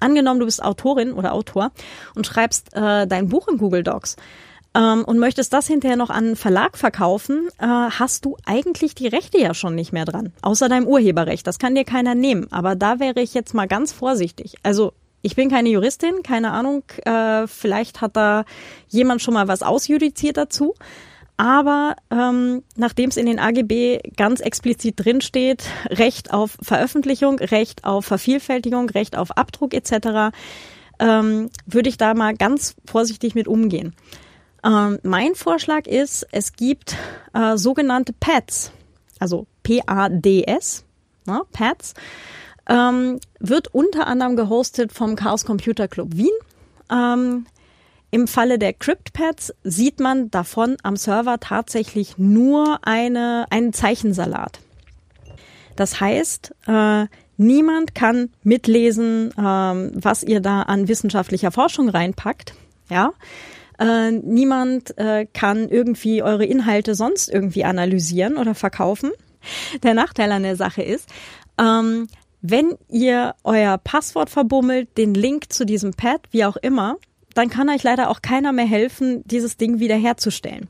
Angenommen, 0.00 0.40
du 0.40 0.46
bist 0.46 0.62
Autorin 0.62 1.12
oder 1.12 1.32
Autor 1.32 1.72
und 2.14 2.26
schreibst 2.26 2.74
äh, 2.74 3.06
dein 3.06 3.28
Buch 3.28 3.48
in 3.48 3.58
Google 3.58 3.82
Docs 3.82 4.16
ähm, 4.78 5.04
und 5.04 5.18
möchtest 5.18 5.52
das 5.52 5.66
hinterher 5.66 5.96
noch 5.96 6.10
an 6.10 6.26
einen 6.26 6.36
Verlag 6.36 6.78
verkaufen, 6.78 7.48
äh, 7.58 7.66
hast 7.66 8.24
du 8.24 8.36
eigentlich 8.46 8.94
die 8.94 9.08
Rechte 9.08 9.38
ja 9.38 9.52
schon 9.52 9.74
nicht 9.74 9.92
mehr 9.92 10.04
dran. 10.04 10.32
Außer 10.42 10.68
deinem 10.68 10.86
Urheberrecht. 10.86 11.46
Das 11.46 11.58
kann 11.58 11.74
dir 11.74 11.84
keiner 11.84 12.14
nehmen. 12.14 12.46
Aber 12.52 12.76
da 12.76 13.00
wäre 13.00 13.20
ich 13.20 13.34
jetzt 13.34 13.54
mal 13.54 13.66
ganz 13.66 13.92
vorsichtig. 13.92 14.54
Also 14.62 14.92
ich 15.20 15.34
bin 15.34 15.50
keine 15.50 15.68
Juristin, 15.68 16.22
keine 16.22 16.52
Ahnung, 16.52 16.84
äh, 17.04 17.48
vielleicht 17.48 18.00
hat 18.00 18.16
da 18.16 18.44
jemand 18.88 19.20
schon 19.20 19.34
mal 19.34 19.48
was 19.48 19.62
ausjudiziert 19.62 20.36
dazu. 20.36 20.74
Aber 21.36 21.94
ähm, 22.10 22.62
nachdem 22.76 23.10
es 23.10 23.16
in 23.16 23.26
den 23.26 23.38
AGB 23.38 24.00
ganz 24.16 24.40
explizit 24.40 24.94
drinsteht, 24.96 25.64
Recht 25.88 26.32
auf 26.32 26.56
Veröffentlichung, 26.60 27.38
Recht 27.38 27.84
auf 27.84 28.06
Vervielfältigung, 28.06 28.90
Recht 28.90 29.16
auf 29.16 29.36
Abdruck 29.36 29.74
etc., 29.74 30.36
ähm, 31.00 31.48
würde 31.64 31.88
ich 31.88 31.96
da 31.96 32.14
mal 32.14 32.34
ganz 32.34 32.74
vorsichtig 32.84 33.36
mit 33.36 33.46
umgehen. 33.46 33.94
Ähm, 34.64 34.98
mein 35.02 35.34
Vorschlag 35.34 35.86
ist, 35.86 36.26
es 36.32 36.54
gibt 36.54 36.96
äh, 37.32 37.56
sogenannte 37.56 38.12
PADs, 38.12 38.72
also 39.18 39.46
P-A-D-S, 39.62 40.84
ne, 41.26 41.42
PADs 41.52 41.94
ähm, 42.68 43.18
wird 43.40 43.74
unter 43.74 44.06
anderem 44.06 44.36
gehostet 44.36 44.92
vom 44.92 45.16
Chaos 45.16 45.44
Computer 45.44 45.88
Club 45.88 46.16
Wien. 46.16 46.30
Ähm, 46.90 47.46
Im 48.10 48.26
Falle 48.26 48.58
der 48.58 48.72
CryptPads 48.72 49.54
sieht 49.64 50.00
man 50.00 50.30
davon 50.30 50.76
am 50.82 50.96
Server 50.96 51.40
tatsächlich 51.40 52.18
nur 52.18 52.80
eine, 52.82 53.46
einen 53.50 53.72
Zeichensalat. 53.72 54.60
Das 55.76 56.00
heißt, 56.00 56.54
äh, 56.66 57.06
niemand 57.36 57.94
kann 57.94 58.30
mitlesen, 58.42 59.32
ähm, 59.38 59.92
was 59.94 60.22
ihr 60.22 60.40
da 60.40 60.62
an 60.62 60.88
wissenschaftlicher 60.88 61.52
Forschung 61.52 61.88
reinpackt. 61.88 62.54
Ja. 62.90 63.12
Äh, 63.78 64.10
niemand 64.10 64.96
äh, 64.98 65.26
kann 65.26 65.68
irgendwie 65.68 66.22
eure 66.22 66.44
Inhalte 66.44 66.94
sonst 66.94 67.28
irgendwie 67.28 67.64
analysieren 67.64 68.36
oder 68.36 68.54
verkaufen. 68.54 69.10
Der 69.82 69.94
Nachteil 69.94 70.32
an 70.32 70.42
der 70.42 70.56
Sache 70.56 70.82
ist, 70.82 71.08
ähm, 71.58 72.08
wenn 72.40 72.74
ihr 72.88 73.34
euer 73.44 73.78
Passwort 73.78 74.30
verbummelt, 74.30 74.96
den 74.96 75.14
Link 75.14 75.52
zu 75.52 75.64
diesem 75.64 75.92
Pad, 75.92 76.22
wie 76.30 76.44
auch 76.44 76.56
immer, 76.56 76.96
dann 77.34 77.50
kann 77.50 77.68
euch 77.68 77.82
leider 77.82 78.10
auch 78.10 78.22
keiner 78.22 78.52
mehr 78.52 78.66
helfen, 78.66 79.22
dieses 79.26 79.56
Ding 79.56 79.78
wiederherzustellen. 79.78 80.68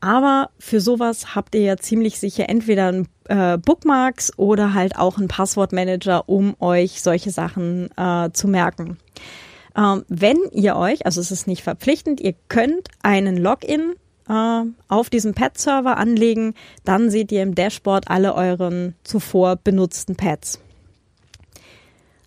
Aber 0.00 0.50
für 0.58 0.80
sowas 0.80 1.34
habt 1.34 1.54
ihr 1.54 1.62
ja 1.62 1.76
ziemlich 1.76 2.20
sicher 2.20 2.48
entweder 2.48 2.92
ein 2.92 3.08
äh, 3.28 3.58
Bookmarks 3.58 4.38
oder 4.38 4.74
halt 4.74 4.96
auch 4.96 5.18
einen 5.18 5.28
Passwortmanager, 5.28 6.28
um 6.28 6.54
euch 6.60 7.02
solche 7.02 7.30
Sachen 7.30 7.90
äh, 7.96 8.30
zu 8.32 8.48
merken. 8.48 8.98
Ähm, 9.78 10.04
wenn 10.08 10.38
ihr 10.52 10.76
euch, 10.76 11.06
also 11.06 11.20
es 11.20 11.30
ist 11.30 11.46
nicht 11.46 11.62
verpflichtend, 11.62 12.20
ihr 12.20 12.34
könnt 12.48 12.88
einen 13.02 13.36
Login 13.36 13.94
äh, 14.28 14.62
auf 14.88 15.08
diesem 15.08 15.34
Pad-Server 15.34 15.96
anlegen, 15.96 16.54
dann 16.84 17.10
seht 17.10 17.30
ihr 17.30 17.42
im 17.42 17.54
Dashboard 17.54 18.10
alle 18.10 18.34
euren 18.34 18.96
zuvor 19.04 19.56
benutzten 19.56 20.16
Pads. 20.16 20.58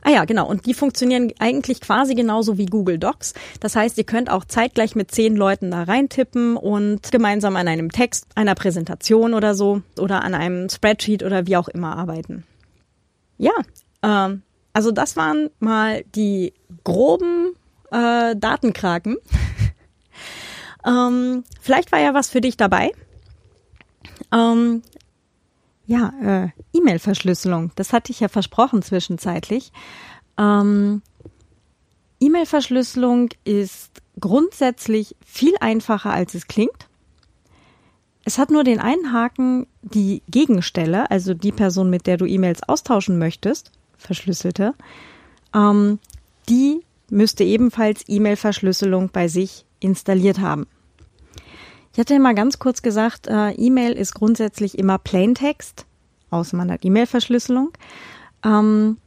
Ah 0.04 0.10
ja, 0.10 0.26
genau. 0.26 0.48
Und 0.48 0.66
die 0.66 0.74
funktionieren 0.74 1.32
eigentlich 1.38 1.80
quasi 1.80 2.16
genauso 2.16 2.58
wie 2.58 2.66
Google 2.66 2.98
Docs. 2.98 3.36
Das 3.60 3.76
heißt, 3.76 3.98
ihr 4.00 4.04
könnt 4.04 4.32
auch 4.32 4.46
zeitgleich 4.46 4.96
mit 4.96 5.12
zehn 5.12 5.36
Leuten 5.36 5.70
da 5.70 5.84
reintippen 5.84 6.58
und 6.58 7.12
gemeinsam 7.12 7.56
an 7.56 7.68
einem 7.68 7.92
Text, 7.92 8.26
einer 8.34 8.56
Präsentation 8.56 9.36
oder 9.36 9.54
so 9.54 9.84
oder 10.00 10.24
an 10.24 10.34
einem 10.34 10.70
Spreadsheet 10.70 11.22
oder 11.22 11.46
wie 11.46 11.58
auch 11.58 11.68
immer 11.68 11.98
arbeiten. 11.98 12.46
Ja, 13.38 13.54
ähm, 14.02 14.42
also 14.74 14.92
das 14.92 15.16
waren 15.18 15.50
mal 15.60 16.04
die 16.16 16.54
groben 16.84 17.41
äh, 17.92 18.36
Datenkraken. 18.36 19.18
ähm, 20.86 21.44
vielleicht 21.62 21.92
war 21.92 22.00
ja 22.00 22.14
was 22.14 22.30
für 22.30 22.42
dich 22.42 22.58
dabei. 22.58 22.92
Ähm, 24.32 24.82
ja, 25.86 26.14
äh, 26.22 26.50
E-Mail-Verschlüsselung. 26.74 27.72
Das 27.76 27.94
hatte 27.94 28.12
ich 28.12 28.22
ja 28.22 28.30
versprochen 28.30 28.82
zwischenzeitlich. 28.82 29.72
Ähm, 30.38 31.02
E-Mail-Verschlüsselung 32.20 33.30
ist 33.44 34.02
grundsätzlich 34.20 35.16
viel 35.26 35.54
einfacher, 35.60 36.12
als 36.12 36.34
es 36.34 36.48
klingt. 36.48 36.88
Es 38.24 38.38
hat 38.38 38.52
nur 38.52 38.64
den 38.64 38.80
einen 38.80 39.12
Haken, 39.12 39.66
die 39.82 40.22
Gegenstelle, 40.30 41.10
also 41.10 41.34
die 41.34 41.52
Person, 41.52 41.90
mit 41.90 42.06
der 42.06 42.18
du 42.18 42.26
E-Mails 42.26 42.62
austauschen 42.64 43.18
möchtest, 43.18 43.72
verschlüsselte, 43.98 44.76
ähm, 45.56 46.00
die 46.48 46.82
müsste 47.12 47.44
ebenfalls 47.44 48.04
E-Mail-Verschlüsselung 48.08 49.10
bei 49.12 49.28
sich 49.28 49.66
installiert 49.80 50.40
haben. 50.40 50.66
Ich 51.94 52.00
hatte 52.00 52.14
ja 52.14 52.20
mal 52.20 52.34
ganz 52.34 52.58
kurz 52.58 52.82
gesagt, 52.82 53.28
äh, 53.28 53.52
E-Mail 53.52 53.94
ist 53.94 54.14
grundsätzlich 54.14 54.80
immer 54.80 54.98
Plaintext, 54.98 55.86
außer 56.30 56.56
man 56.56 56.72
hat 56.72 56.86
E-Mail-Verschlüsselung. 56.86 57.72
Ähm, 58.44 58.98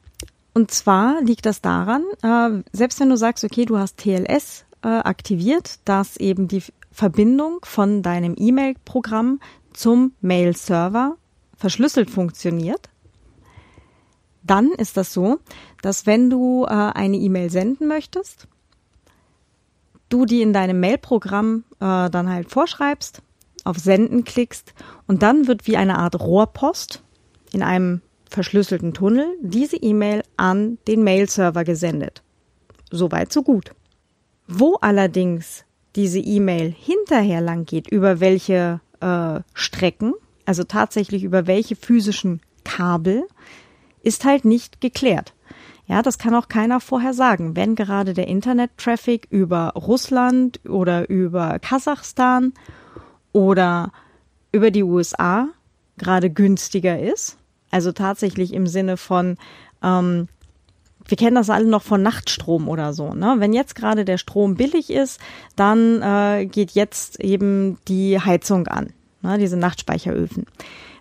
und 0.52 0.70
zwar 0.70 1.20
liegt 1.22 1.46
das 1.46 1.62
daran, 1.62 2.04
äh, 2.22 2.62
selbst 2.72 3.00
wenn 3.00 3.08
du 3.08 3.16
sagst, 3.16 3.42
okay, 3.42 3.64
du 3.64 3.78
hast 3.78 3.96
TLS 3.96 4.64
äh, 4.82 4.88
aktiviert, 4.88 5.80
dass 5.84 6.16
eben 6.18 6.46
die 6.46 6.62
Verbindung 6.92 7.58
von 7.64 8.02
deinem 8.02 8.34
E-Mail-Programm 8.38 9.40
zum 9.72 10.12
Mail-Server 10.20 11.16
verschlüsselt 11.56 12.10
funktioniert, 12.10 12.88
dann 14.44 14.70
ist 14.72 14.96
das 14.96 15.12
so, 15.12 15.38
dass 15.82 16.06
wenn 16.06 16.30
du 16.30 16.64
äh, 16.64 16.68
eine 16.68 17.16
E-Mail 17.16 17.50
senden 17.50 17.88
möchtest, 17.88 18.46
du 20.08 20.26
die 20.26 20.42
in 20.42 20.52
deinem 20.52 20.80
Mail-Programm 20.80 21.64
äh, 21.80 22.10
dann 22.10 22.30
halt 22.30 22.50
vorschreibst, 22.50 23.22
auf 23.64 23.78
Senden 23.78 24.24
klickst 24.24 24.74
und 25.06 25.22
dann 25.22 25.46
wird 25.46 25.66
wie 25.66 25.76
eine 25.76 25.98
Art 25.98 26.20
Rohrpost 26.20 27.02
in 27.52 27.62
einem 27.62 28.02
verschlüsselten 28.28 28.92
Tunnel 28.92 29.26
diese 29.40 29.76
E-Mail 29.76 30.22
an 30.36 30.78
den 30.86 31.02
Mail-Server 31.02 31.64
gesendet. 31.64 32.22
Soweit, 32.90 33.32
so 33.32 33.42
gut. 33.42 33.70
Wo 34.46 34.76
allerdings 34.80 35.64
diese 35.96 36.18
E-Mail 36.18 36.74
hinterher 36.76 37.40
lang 37.40 37.64
geht, 37.64 37.88
über 37.88 38.20
welche 38.20 38.80
äh, 39.00 39.40
Strecken, 39.54 40.14
also 40.44 40.64
tatsächlich 40.64 41.24
über 41.24 41.46
welche 41.46 41.76
physischen 41.76 42.40
Kabel, 42.64 43.24
ist 44.04 44.24
halt 44.24 44.44
nicht 44.44 44.80
geklärt. 44.80 45.34
Ja, 45.86 46.00
das 46.00 46.18
kann 46.18 46.34
auch 46.34 46.48
keiner 46.48 46.80
vorher 46.80 47.12
sagen. 47.12 47.56
Wenn 47.56 47.74
gerade 47.74 48.14
der 48.14 48.28
Internet-Traffic 48.28 49.26
über 49.30 49.72
Russland 49.74 50.60
oder 50.66 51.10
über 51.10 51.58
Kasachstan 51.58 52.54
oder 53.32 53.92
über 54.52 54.70
die 54.70 54.82
USA 54.82 55.48
gerade 55.98 56.30
günstiger 56.30 56.98
ist, 56.98 57.36
also 57.70 57.92
tatsächlich 57.92 58.54
im 58.54 58.66
Sinne 58.66 58.96
von, 58.96 59.36
ähm, 59.82 60.28
wir 61.06 61.16
kennen 61.18 61.34
das 61.34 61.50
alle 61.50 61.66
noch 61.66 61.82
von 61.82 62.02
Nachtstrom 62.02 62.68
oder 62.68 62.94
so. 62.94 63.12
Ne? 63.12 63.34
Wenn 63.38 63.52
jetzt 63.52 63.74
gerade 63.74 64.06
der 64.06 64.16
Strom 64.16 64.54
billig 64.54 64.88
ist, 64.88 65.20
dann 65.54 66.00
äh, 66.00 66.46
geht 66.46 66.70
jetzt 66.70 67.20
eben 67.20 67.78
die 67.88 68.18
Heizung 68.18 68.68
an, 68.68 68.94
ne? 69.20 69.36
diese 69.36 69.58
Nachtspeicheröfen. 69.58 70.46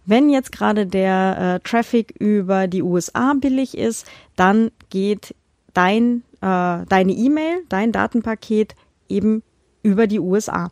Wenn 0.06 0.30
jetzt 0.30 0.52
gerade 0.52 0.86
der 0.86 1.38
äh, 1.64 1.68
Traffic 1.68 2.14
über 2.20 2.68
die 2.68 2.84
USA 2.84 3.34
billig 3.34 3.78
ist, 3.78 4.06
dann 4.36 4.72
geht 4.90 5.36
dein, 5.74 6.24
äh, 6.42 6.86
deine 6.86 7.14
E-Mail, 7.14 7.64
dein 7.70 7.92
Datenpaket 7.92 8.76
eben 9.08 9.44
über 9.82 10.08
die 10.08 10.20
USA. 10.20 10.72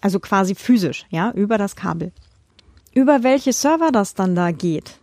Also 0.00 0.20
quasi 0.20 0.54
physisch, 0.54 1.06
ja, 1.10 1.30
über 1.32 1.58
das 1.58 1.76
Kabel. 1.76 2.12
Über 2.92 3.22
welche 3.22 3.52
Server 3.52 3.90
das 3.90 4.14
dann 4.14 4.34
da 4.34 4.50
geht, 4.50 4.98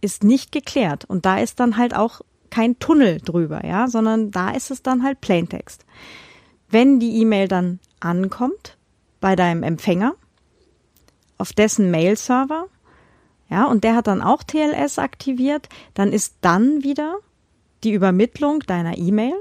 ist 0.00 0.24
nicht 0.24 0.50
geklärt. 0.50 1.04
Und 1.04 1.26
da 1.26 1.38
ist 1.38 1.60
dann 1.60 1.76
halt 1.76 1.94
auch 1.94 2.22
kein 2.50 2.78
Tunnel 2.78 3.20
drüber, 3.20 3.64
ja, 3.64 3.88
sondern 3.88 4.30
da 4.30 4.50
ist 4.50 4.70
es 4.70 4.82
dann 4.82 5.02
halt 5.02 5.20
Plaintext. 5.20 5.84
Wenn 6.70 6.98
die 7.00 7.20
E-Mail 7.20 7.48
dann 7.48 7.80
ankommt 8.00 8.76
bei 9.20 9.36
deinem 9.36 9.62
Empfänger, 9.62 10.14
auf 11.38 11.52
dessen 11.52 11.90
Mail-Server, 11.90 12.66
ja, 13.50 13.66
und 13.66 13.84
der 13.84 13.94
hat 13.94 14.06
dann 14.06 14.22
auch 14.22 14.42
TLS 14.42 14.98
aktiviert, 14.98 15.68
dann 15.94 16.12
ist 16.12 16.36
dann 16.40 16.82
wieder 16.82 17.16
die 17.82 17.92
Übermittlung 17.92 18.60
deiner 18.60 18.96
E-Mail 18.96 19.34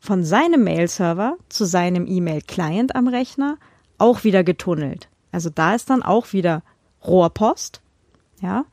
von 0.00 0.24
seinem 0.24 0.64
Mail-Server 0.64 1.36
zu 1.48 1.64
seinem 1.64 2.06
E-Mail-Client 2.06 2.94
am 2.94 3.08
Rechner 3.08 3.56
auch 3.98 4.24
wieder 4.24 4.44
getunnelt. 4.44 5.08
Also 5.32 5.50
da 5.50 5.74
ist 5.74 5.90
dann 5.90 6.02
auch 6.02 6.32
wieder 6.32 6.62
Rohrpost, 7.04 7.80
ja. 8.40 8.64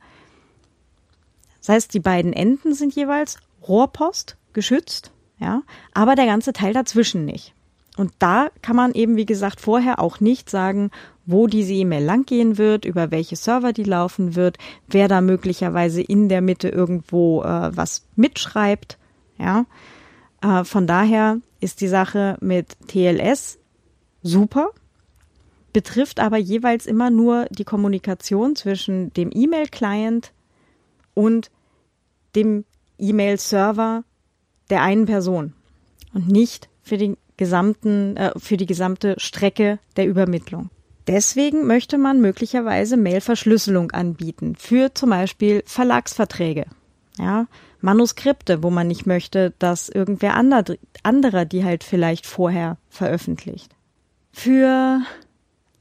Das 1.58 1.68
heißt, 1.68 1.94
die 1.94 2.00
beiden 2.00 2.32
Enden 2.32 2.74
sind 2.74 2.94
jeweils 2.94 3.38
Rohrpost 3.66 4.36
geschützt, 4.52 5.12
ja, 5.38 5.62
aber 5.94 6.14
der 6.14 6.26
ganze 6.26 6.52
Teil 6.52 6.72
dazwischen 6.72 7.24
nicht. 7.24 7.55
Und 7.96 8.12
da 8.18 8.48
kann 8.62 8.76
man 8.76 8.92
eben, 8.92 9.16
wie 9.16 9.26
gesagt, 9.26 9.60
vorher 9.60 9.98
auch 9.98 10.20
nicht 10.20 10.50
sagen, 10.50 10.90
wo 11.24 11.46
diese 11.46 11.72
E-Mail 11.72 12.04
langgehen 12.04 12.58
wird, 12.58 12.84
über 12.84 13.10
welche 13.10 13.36
Server 13.36 13.72
die 13.72 13.84
laufen 13.84 14.36
wird, 14.36 14.58
wer 14.86 15.08
da 15.08 15.20
möglicherweise 15.20 16.02
in 16.02 16.28
der 16.28 16.40
Mitte 16.40 16.68
irgendwo 16.68 17.42
äh, 17.42 17.76
was 17.76 18.06
mitschreibt. 18.14 18.98
Ja, 19.38 19.64
äh, 20.42 20.64
von 20.64 20.86
daher 20.86 21.40
ist 21.60 21.80
die 21.80 21.88
Sache 21.88 22.36
mit 22.40 22.76
TLS 22.86 23.58
super, 24.22 24.70
betrifft 25.72 26.20
aber 26.20 26.36
jeweils 26.36 26.86
immer 26.86 27.10
nur 27.10 27.46
die 27.50 27.64
Kommunikation 27.64 28.56
zwischen 28.56 29.12
dem 29.14 29.30
E-Mail-Client 29.32 30.32
und 31.14 31.50
dem 32.34 32.64
E-Mail-Server 32.98 34.04
der 34.70 34.82
einen 34.82 35.06
Person 35.06 35.54
und 36.12 36.28
nicht 36.28 36.68
für 36.82 36.98
den 36.98 37.16
gesamten, 37.36 38.16
äh, 38.16 38.32
für 38.36 38.56
die 38.56 38.66
gesamte 38.66 39.14
Strecke 39.18 39.78
der 39.96 40.06
Übermittlung. 40.06 40.70
Deswegen 41.06 41.66
möchte 41.66 41.98
man 41.98 42.20
möglicherweise 42.20 42.96
Mailverschlüsselung 42.96 43.92
anbieten 43.92 44.56
für 44.56 44.92
zum 44.94 45.10
Beispiel 45.10 45.62
Verlagsverträge, 45.64 46.66
ja, 47.18 47.46
Manuskripte, 47.80 48.62
wo 48.62 48.70
man 48.70 48.88
nicht 48.88 49.06
möchte, 49.06 49.52
dass 49.58 49.88
irgendwer 49.88 50.34
anderer 50.34 51.44
die 51.44 51.64
halt 51.64 51.84
vielleicht 51.84 52.26
vorher 52.26 52.78
veröffentlicht. 52.88 53.76
Für 54.32 55.00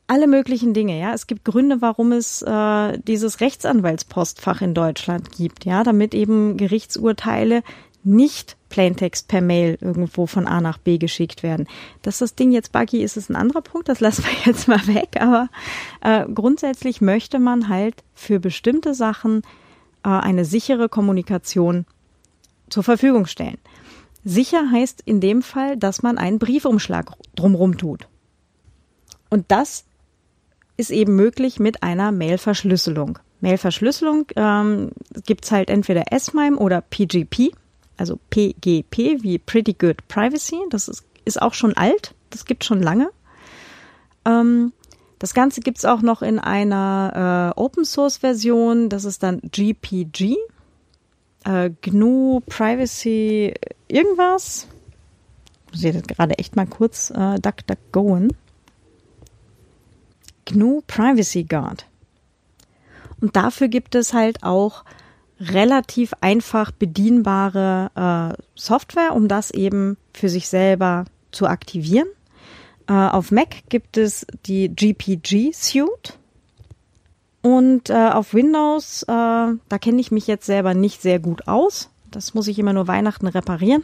alle 0.08 0.28
möglichen 0.28 0.74
Dinge, 0.74 1.00
ja. 1.00 1.14
Es 1.14 1.26
gibt 1.26 1.46
Gründe, 1.46 1.82
warum 1.82 2.12
es 2.12 2.42
äh, 2.44 3.00
dieses 3.00 3.40
Rechtsanwaltspostfach 3.40 4.62
in 4.62 4.74
Deutschland 4.74 5.32
gibt, 5.32 5.66
ja, 5.66 5.84
damit 5.84 6.14
eben 6.14 6.58
Gerichtsurteile 6.58 7.64
nicht 8.04 8.56
Plaintext 8.76 9.30
per 9.30 9.40
Mail 9.40 9.78
irgendwo 9.80 10.26
von 10.26 10.48
A 10.48 10.60
nach 10.60 10.78
B 10.78 10.98
geschickt 10.98 11.44
werden. 11.44 11.66
Dass 12.02 12.18
das 12.18 12.36
Ding 12.36 12.52
jetzt 12.52 12.74
buggy 12.74 13.04
ist, 13.04 13.16
ist 13.16 13.30
ein 13.30 13.38
anderer 13.38 13.62
Punkt, 13.62 13.88
das 13.88 14.02
lassen 14.02 14.26
wir 14.26 14.34
jetzt 14.52 14.68
mal 14.68 14.86
weg, 14.88 15.16
aber 15.18 15.48
äh, 16.02 16.26
grundsätzlich 16.26 17.00
möchte 17.00 17.40
man 17.40 17.70
halt 17.70 18.04
für 18.14 18.42
bestimmte 18.42 18.94
Sachen 18.94 19.44
äh, 20.04 20.10
eine 20.10 20.44
sichere 20.44 20.90
Kommunikation 20.90 21.86
zur 22.70 22.84
Verfügung 22.84 23.28
stellen. 23.28 23.60
Sicher 24.26 24.70
heißt 24.70 25.04
in 25.06 25.22
dem 25.22 25.42
Fall, 25.42 25.78
dass 25.78 26.04
man 26.04 26.18
einen 26.18 26.38
Briefumschlag 26.38 27.14
drumrum 27.38 27.78
tut. 27.78 28.10
Und 29.30 29.46
das 29.48 29.86
ist 30.76 30.92
eben 30.92 31.16
möglich 31.16 31.62
mit 31.62 31.82
einer 31.82 32.12
Mailverschlüsselung. 32.12 33.20
Mailverschlüsselung 33.40 34.26
ähm, 34.36 34.92
gibt 35.26 35.46
es 35.46 35.54
halt 35.54 35.70
entweder 35.70 36.12
S-MIME 36.12 36.58
oder 36.58 36.82
PGP 36.82 37.54
also 37.98 38.20
PGP 38.30 39.24
wie 39.24 39.38
Pretty 39.38 39.74
Good 39.74 40.08
Privacy. 40.08 40.60
Das 40.70 40.88
ist, 40.88 41.06
ist 41.26 41.42
auch 41.42 41.54
schon 41.54 41.76
alt, 41.76 42.14
das 42.30 42.46
gibt 42.46 42.64
schon 42.64 42.82
lange. 42.82 43.10
Ähm, 44.26 44.74
das 45.20 45.34
Ganze 45.34 45.62
gibt 45.62 45.78
es 45.78 45.86
auch 45.86 46.02
noch 46.02 46.22
in 46.22 46.40
einer 46.40 47.54
äh, 47.56 47.60
Open 47.60 47.86
Source 47.86 48.18
Version, 48.18 48.90
das 48.90 49.06
ist 49.06 49.24
dann 49.24 49.40
GPG. 49.42 50.36
Äh, 51.46 51.72
GNU 51.82 52.42
Privacy 52.48 53.54
irgendwas. 53.88 54.68
Ich 55.68 55.74
muss 55.74 55.84
jetzt 55.84 56.08
gerade 56.08 56.38
echt 56.38 56.56
mal 56.56 56.68
kurz 56.68 57.12
äh, 57.12 57.40
DuckDuckGoen. 57.40 58.36
GNU 60.46 60.82
Privacy 60.86 61.44
Guard. 61.44 61.86
Und 63.22 63.36
dafür 63.36 63.68
gibt 63.68 63.96
es 63.96 64.14
halt 64.14 64.44
auch 64.44 64.84
relativ 65.40 66.14
einfach 66.22 66.72
bedienbare 66.72 68.36
äh, 68.36 68.42
Software, 68.56 69.14
um 69.14 69.28
das 69.28 69.52
eben 69.52 69.98
für 70.14 70.30
sich 70.30 70.48
selber 70.48 71.06
zu 71.32 71.48
aktivieren. 71.48 72.08
Äh, 72.88 72.94
auf 72.94 73.32
Mac 73.32 73.64
gibt 73.70 73.98
es 73.98 74.26
die 74.46 74.70
GPG 74.70 75.52
Suite. 75.54 76.18
Und 77.42 77.92
äh, 77.92 78.10
auf 78.10 78.34
Windows, 78.34 79.04
äh, 79.04 79.06
da 79.08 79.78
kenne 79.80 80.02
ich 80.02 80.12
mich 80.12 80.26
jetzt 80.26 80.46
selber 80.46 80.74
nicht 80.74 81.02
sehr 81.02 81.20
gut 81.20 81.48
aus. 81.48 81.92
Das 82.10 82.34
muss 82.34 82.48
ich 82.48 82.58
immer 82.58 82.74
nur 82.74 82.88
Weihnachten 82.88 83.28
reparieren. 83.28 83.84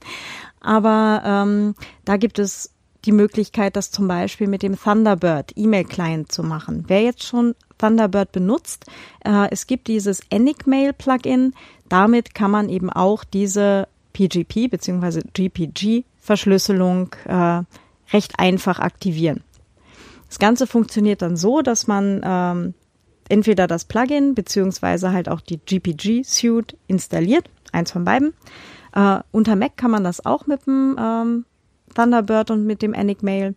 Aber 0.60 1.22
ähm, 1.24 1.74
da 2.04 2.18
gibt 2.18 2.38
es 2.38 2.72
die 3.06 3.12
Möglichkeit, 3.12 3.76
das 3.76 3.90
zum 3.90 4.06
Beispiel 4.08 4.48
mit 4.48 4.62
dem 4.62 4.78
Thunderbird 4.78 5.52
E-Mail-Client 5.56 6.30
zu 6.30 6.42
machen. 6.42 6.84
Wer 6.88 7.02
jetzt 7.02 7.22
schon 7.22 7.54
Thunderbird 7.80 8.32
benutzt, 8.32 8.84
äh, 9.24 9.48
es 9.50 9.66
gibt 9.66 9.88
dieses 9.88 10.20
Enigmail-Plugin. 10.30 11.54
Damit 11.88 12.34
kann 12.34 12.50
man 12.50 12.68
eben 12.68 12.90
auch 12.90 13.24
diese 13.24 13.88
PGP 14.12 14.68
bzw. 14.70 15.22
GPG-Verschlüsselung 15.32 17.14
äh, 17.26 17.62
recht 18.12 18.38
einfach 18.38 18.78
aktivieren. 18.78 19.42
Das 20.28 20.38
Ganze 20.38 20.66
funktioniert 20.66 21.22
dann 21.22 21.36
so, 21.36 21.62
dass 21.62 21.86
man 21.86 22.20
ähm, 22.22 22.74
entweder 23.28 23.66
das 23.66 23.84
Plugin 23.84 24.34
beziehungsweise 24.34 25.12
halt 25.12 25.28
auch 25.28 25.40
die 25.40 25.58
GPG-Suite 25.58 26.76
installiert, 26.86 27.48
eins 27.72 27.92
von 27.92 28.04
beiden. 28.04 28.34
Äh, 28.94 29.20
unter 29.30 29.56
Mac 29.56 29.76
kann 29.76 29.90
man 29.90 30.04
das 30.04 30.24
auch 30.24 30.46
mit 30.46 30.66
dem 30.66 30.96
ähm, 30.98 31.44
Thunderbird 31.94 32.50
und 32.50 32.66
mit 32.66 32.82
dem 32.82 32.92
Enigmail. 32.92 33.54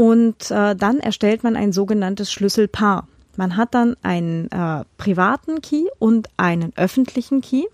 Und 0.00 0.50
äh, 0.50 0.74
dann 0.74 0.98
erstellt 0.98 1.44
man 1.44 1.56
ein 1.56 1.72
sogenanntes 1.72 2.32
Schlüsselpaar. 2.32 3.06
Man 3.36 3.58
hat 3.58 3.74
dann 3.74 3.98
einen 4.00 4.50
äh, 4.50 4.86
privaten 4.96 5.60
Key 5.60 5.88
und 5.98 6.26
einen 6.38 6.72
öffentlichen 6.74 7.42
Key. 7.42 7.64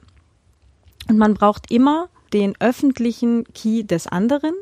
Und 1.09 1.19
man 1.19 1.35
braucht 1.35 1.71
immer 1.71 2.09
den 2.33 2.55
öffentlichen 2.59 3.45
Key 3.55 3.85
des 3.85 4.09
anderen. 4.09 4.55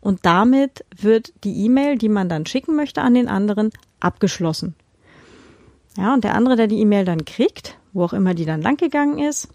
Und 0.00 0.20
damit 0.24 0.86
wird 0.96 1.34
die 1.44 1.66
E-Mail, 1.66 1.98
die 1.98 2.08
man 2.08 2.30
dann 2.30 2.46
schicken 2.46 2.74
möchte 2.74 3.02
an 3.02 3.12
den 3.12 3.28
anderen, 3.28 3.68
abgeschlossen. 4.00 4.74
Ja, 5.98 6.14
und 6.14 6.24
der 6.24 6.34
andere, 6.34 6.56
der 6.56 6.68
die 6.68 6.80
E-Mail 6.80 7.04
dann 7.04 7.26
kriegt, 7.26 7.76
wo 7.92 8.04
auch 8.04 8.14
immer 8.14 8.32
die 8.32 8.46
dann 8.46 8.62
langgegangen 8.62 9.18
ist, 9.18 9.48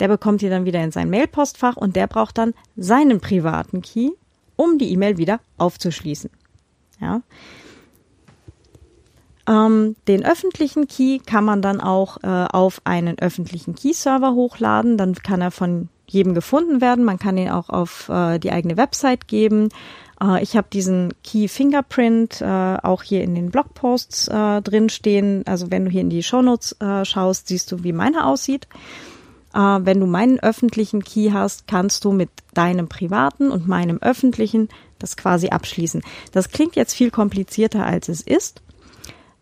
der 0.00 0.08
bekommt 0.08 0.40
die 0.40 0.48
dann 0.48 0.64
wieder 0.64 0.82
in 0.82 0.90
sein 0.90 1.10
Mailpostfach 1.10 1.76
und 1.76 1.96
der 1.96 2.06
braucht 2.06 2.38
dann 2.38 2.54
seinen 2.76 3.20
privaten 3.20 3.82
Key, 3.82 4.12
um 4.58 4.76
die 4.76 4.92
E-Mail 4.92 5.16
wieder 5.16 5.40
aufzuschließen. 5.56 6.30
Ja. 7.00 7.22
Ähm, 9.48 9.96
den 10.08 10.26
öffentlichen 10.26 10.88
Key 10.88 11.20
kann 11.20 11.44
man 11.44 11.62
dann 11.62 11.80
auch 11.80 12.18
äh, 12.22 12.26
auf 12.26 12.82
einen 12.84 13.18
öffentlichen 13.18 13.74
Key-Server 13.74 14.34
hochladen. 14.34 14.98
Dann 14.98 15.14
kann 15.14 15.40
er 15.40 15.52
von 15.52 15.88
jedem 16.06 16.34
gefunden 16.34 16.80
werden. 16.80 17.04
Man 17.04 17.18
kann 17.18 17.38
ihn 17.38 17.50
auch 17.50 17.70
auf 17.70 18.08
äh, 18.08 18.38
die 18.38 18.50
eigene 18.50 18.76
Website 18.76 19.28
geben. 19.28 19.68
Äh, 20.20 20.42
ich 20.42 20.56
habe 20.56 20.66
diesen 20.72 21.14
Key 21.22 21.48
Fingerprint 21.48 22.40
äh, 22.40 22.76
auch 22.82 23.02
hier 23.02 23.22
in 23.22 23.34
den 23.34 23.50
Blogposts 23.50 24.28
äh, 24.28 24.60
drin 24.60 24.88
stehen. 24.88 25.44
Also 25.46 25.70
wenn 25.70 25.84
du 25.84 25.90
hier 25.90 26.02
in 26.02 26.10
die 26.10 26.22
Shownotes 26.22 26.72
äh, 26.80 27.04
schaust, 27.04 27.48
siehst 27.48 27.70
du, 27.70 27.84
wie 27.84 27.92
meiner 27.92 28.26
aussieht. 28.26 28.66
Äh, 29.58 29.80
wenn 29.84 29.98
du 29.98 30.06
meinen 30.06 30.38
öffentlichen 30.38 31.02
Key 31.02 31.30
hast, 31.32 31.66
kannst 31.66 32.04
du 32.04 32.12
mit 32.12 32.30
deinem 32.54 32.88
privaten 32.88 33.50
und 33.50 33.66
meinem 33.66 33.98
öffentlichen 33.98 34.68
das 35.00 35.16
quasi 35.16 35.48
abschließen. 35.48 36.02
Das 36.32 36.50
klingt 36.50 36.76
jetzt 36.76 36.94
viel 36.94 37.10
komplizierter, 37.10 37.84
als 37.84 38.08
es 38.08 38.20
ist. 38.20 38.62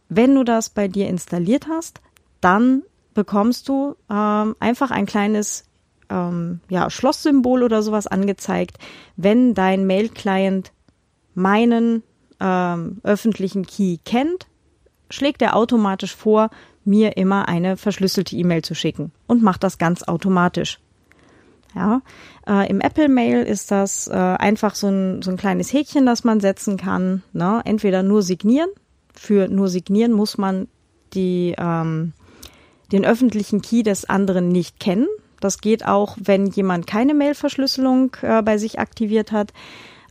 Wenn 0.08 0.34
du 0.34 0.42
das 0.42 0.70
bei 0.70 0.88
dir 0.88 1.08
installiert 1.08 1.66
hast, 1.68 2.00
dann 2.40 2.82
bekommst 3.12 3.68
du 3.68 3.96
ähm, 4.10 4.56
einfach 4.58 4.90
ein 4.90 5.06
kleines 5.06 5.64
ähm, 6.08 6.60
ja, 6.68 6.88
Schlosssymbol 6.88 7.62
oder 7.62 7.82
sowas 7.82 8.06
angezeigt, 8.06 8.78
wenn 9.16 9.54
dein 9.54 9.86
Mail-Client 9.86 10.72
meinen 11.34 12.02
ähm, 12.40 13.00
öffentlichen 13.02 13.66
Key 13.66 13.98
kennt, 14.04 14.46
schlägt 15.10 15.42
er 15.42 15.56
automatisch 15.56 16.14
vor, 16.14 16.50
mir 16.86 17.16
immer 17.16 17.48
eine 17.48 17.76
verschlüsselte 17.76 18.36
E-Mail 18.36 18.62
zu 18.62 18.74
schicken 18.74 19.12
und 19.26 19.42
macht 19.42 19.62
das 19.62 19.78
ganz 19.78 20.02
automatisch. 20.02 20.78
Ja, 21.74 22.00
äh, 22.48 22.70
im 22.70 22.80
Apple 22.80 23.08
Mail 23.08 23.42
ist 23.42 23.70
das 23.70 24.08
äh, 24.08 24.12
einfach 24.14 24.74
so 24.74 24.88
ein, 24.88 25.20
so 25.20 25.30
ein 25.30 25.36
kleines 25.36 25.72
Häkchen, 25.72 26.06
das 26.06 26.24
man 26.24 26.40
setzen 26.40 26.78
kann. 26.78 27.22
Ne? 27.32 27.60
Entweder 27.66 28.02
nur 28.02 28.22
signieren. 28.22 28.70
Für 29.12 29.48
nur 29.48 29.68
signieren 29.68 30.12
muss 30.12 30.38
man 30.38 30.68
die, 31.12 31.54
ähm, 31.58 32.14
den 32.92 33.04
öffentlichen 33.04 33.60
Key 33.60 33.82
des 33.82 34.06
anderen 34.06 34.48
nicht 34.48 34.80
kennen. 34.80 35.06
Das 35.40 35.60
geht 35.60 35.84
auch, 35.86 36.16
wenn 36.18 36.46
jemand 36.46 36.86
keine 36.86 37.12
Mailverschlüsselung 37.12 38.16
äh, 38.22 38.42
bei 38.42 38.56
sich 38.56 38.78
aktiviert 38.78 39.30
hat, 39.32 39.52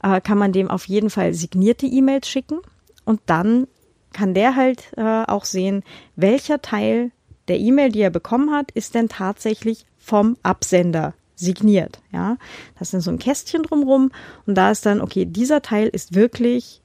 äh, 0.03 0.21
kann 0.21 0.37
man 0.37 0.51
dem 0.51 0.69
auf 0.69 0.87
jeden 0.87 1.09
Fall 1.09 1.33
signierte 1.33 1.87
E-Mails 1.87 2.27
schicken 2.29 2.59
und 3.05 3.21
dann 3.25 3.67
kann 4.15 4.33
der 4.33 4.55
halt 4.55 4.93
äh, 4.97 5.23
auch 5.27 5.45
sehen, 5.45 5.83
welcher 6.15 6.61
Teil 6.61 7.11
der 7.47 7.59
E-Mail, 7.59 7.91
die 7.91 8.01
er 8.01 8.09
bekommen 8.09 8.51
hat, 8.51 8.71
ist 8.71 8.95
denn 8.95 9.09
tatsächlich 9.09 9.85
vom 9.97 10.37
Absender 10.41 11.13
signiert. 11.35 11.99
Ja, 12.11 12.37
das 12.79 12.93
ist 12.93 13.03
so 13.03 13.11
ein 13.11 13.19
Kästchen 13.19 13.63
drumrum 13.63 14.11
und 14.47 14.55
da 14.55 14.71
ist 14.71 14.85
dann, 14.85 15.01
okay, 15.01 15.25
dieser 15.25 15.61
Teil 15.61 15.87
ist 15.89 16.15
wirklich 16.15 16.81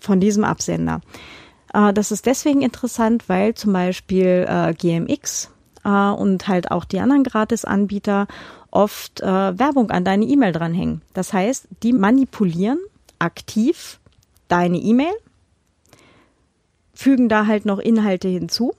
von 0.00 0.18
diesem 0.20 0.44
Absender. 0.44 1.00
Äh, 1.72 1.92
das 1.92 2.10
ist 2.10 2.26
deswegen 2.26 2.60
interessant, 2.60 3.28
weil 3.28 3.54
zum 3.54 3.72
Beispiel 3.72 4.46
äh, 4.48 4.74
GMX 4.74 5.50
äh, 5.84 5.88
und 5.88 6.48
halt 6.48 6.72
auch 6.72 6.84
die 6.84 6.98
anderen 6.98 7.22
Gratis-Anbieter 7.22 8.26
oft 8.72 9.20
äh, 9.20 9.26
Werbung 9.58 9.90
an 9.92 10.04
deine 10.04 10.24
E-Mail 10.24 10.52
dranhängen. 10.52 11.02
Das 11.14 11.32
heißt, 11.32 11.68
die 11.84 11.92
manipulieren 11.92 12.80
aktiv 13.20 14.00
deine 14.48 14.78
E-Mail 14.78 15.14
fügen 16.94 17.28
da 17.28 17.46
halt 17.46 17.66
noch 17.66 17.78
Inhalte 17.78 18.28
hinzu. 18.28 18.74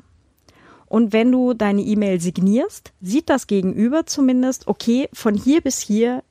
Und 0.88 1.14
wenn 1.14 1.32
du 1.32 1.54
deine 1.54 1.82
E-Mail 1.82 2.22
signierst, 2.22 2.94
sieht 3.02 3.30
das 3.30 3.48
Gegenüber 3.48 4.06
zumindest, 4.06 4.68
okay, 4.68 5.10
von 5.14 5.36
hier 5.36 5.62
bis 5.62 5.80
hier 5.80 6.24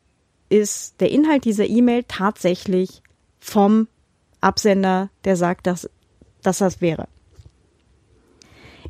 ist 0.48 1.00
der 1.00 1.10
Inhalt 1.10 1.44
dieser 1.44 1.66
E-Mail 1.66 2.04
tatsächlich 2.06 3.02
vom 3.40 3.88
Absender, 4.40 5.10
der 5.24 5.36
sagt, 5.36 5.66
dass, 5.66 5.90
dass 6.42 6.58
das 6.58 6.80
wäre. 6.80 7.08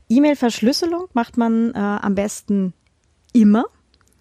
E-Mail-Verschlüsselung 0.08 1.08
macht 1.14 1.36
man 1.36 1.72
äh, 1.74 1.78
am 1.78 2.14
besten 2.14 2.74
immer. 3.32 3.64